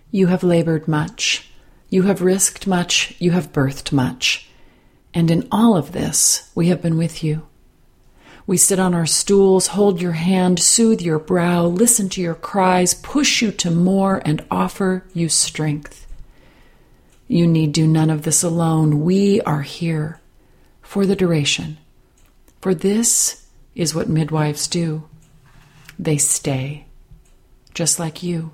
You 0.10 0.28
have 0.28 0.44
labored 0.44 0.88
much 0.88 1.48
you 1.90 2.04
have 2.04 2.22
risked 2.22 2.68
much, 2.68 3.16
you 3.20 3.32
have 3.32 3.54
birthed 3.54 3.92
much. 3.92 4.50
And 5.14 5.32
in 5.32 5.48
all 5.52 5.76
of 5.76 5.94
this, 5.94 6.52
we 6.54 6.68
have 6.68 6.82
been 6.82 6.98
with 6.98 7.24
you. 7.24 7.48
We 8.46 8.58
sit 8.58 8.80
on 8.80 8.94
our 8.94 9.06
stools, 9.06 9.68
hold 9.68 10.02
your 10.02 10.14
hand, 10.14 10.60
soothe 10.60 11.02
your 11.02 11.20
brow, 11.20 11.66
listen 11.66 12.08
to 12.10 12.22
your 12.22 12.36
cries, 12.36 12.94
push 12.94 13.42
you 13.42 13.52
to 13.52 13.72
more, 13.72 14.22
and 14.24 14.46
offer 14.50 15.06
you 15.14 15.28
strength. 15.28 16.08
You 17.28 17.46
need 17.46 17.74
do 17.74 17.86
none 17.88 18.10
of 18.10 18.24
this 18.24 18.44
alone. 18.44 19.02
We 19.02 19.42
are 19.42 19.64
here 19.64 20.22
for 20.82 21.06
the 21.06 21.16
duration. 21.16 21.78
For 22.62 22.74
this 22.74 23.46
is 23.76 23.94
what 23.94 24.08
midwives 24.08 24.68
do 24.68 25.08
they 26.00 26.18
stay, 26.18 26.86
just 27.74 28.00
like 28.00 28.24
you. 28.24 28.52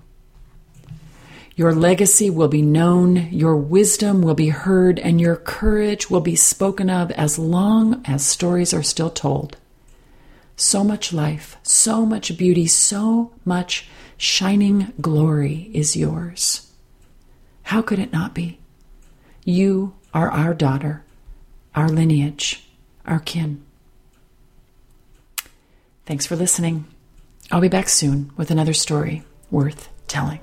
Your 1.55 1.75
legacy 1.75 2.31
will 2.31 2.47
be 2.47 2.63
known, 2.63 3.29
your 3.31 3.55
wisdom 3.55 4.23
will 4.23 4.33
be 4.33 4.49
heard, 4.49 4.97
and 4.97 5.21
your 5.21 5.35
courage 5.35 6.09
will 6.09 6.21
be 6.21 6.35
spoken 6.35 6.89
of 6.89 7.11
as 7.11 7.37
long 7.37 8.01
as 8.05 8.25
stories 8.25 8.73
are 8.73 8.81
still 8.81 9.11
told. 9.11 9.57
So 10.55 10.83
much 10.83 11.13
life, 11.13 11.57
so 11.61 12.05
much 12.05 12.35
beauty, 12.37 12.65
so 12.65 13.31
much 13.45 13.87
shining 14.17 14.93
glory 14.99 15.69
is 15.73 15.95
yours. 15.95 16.71
How 17.63 17.83
could 17.83 17.99
it 17.99 18.11
not 18.11 18.33
be? 18.33 18.59
You 19.45 19.93
are 20.13 20.31
our 20.31 20.55
daughter, 20.55 21.03
our 21.75 21.89
lineage, 21.89 22.67
our 23.05 23.19
kin. 23.19 23.63
Thanks 26.05 26.25
for 26.25 26.35
listening. 26.35 26.85
I'll 27.51 27.61
be 27.61 27.67
back 27.67 27.89
soon 27.89 28.31
with 28.37 28.49
another 28.49 28.73
story 28.73 29.23
worth 29.51 29.89
telling. 30.07 30.39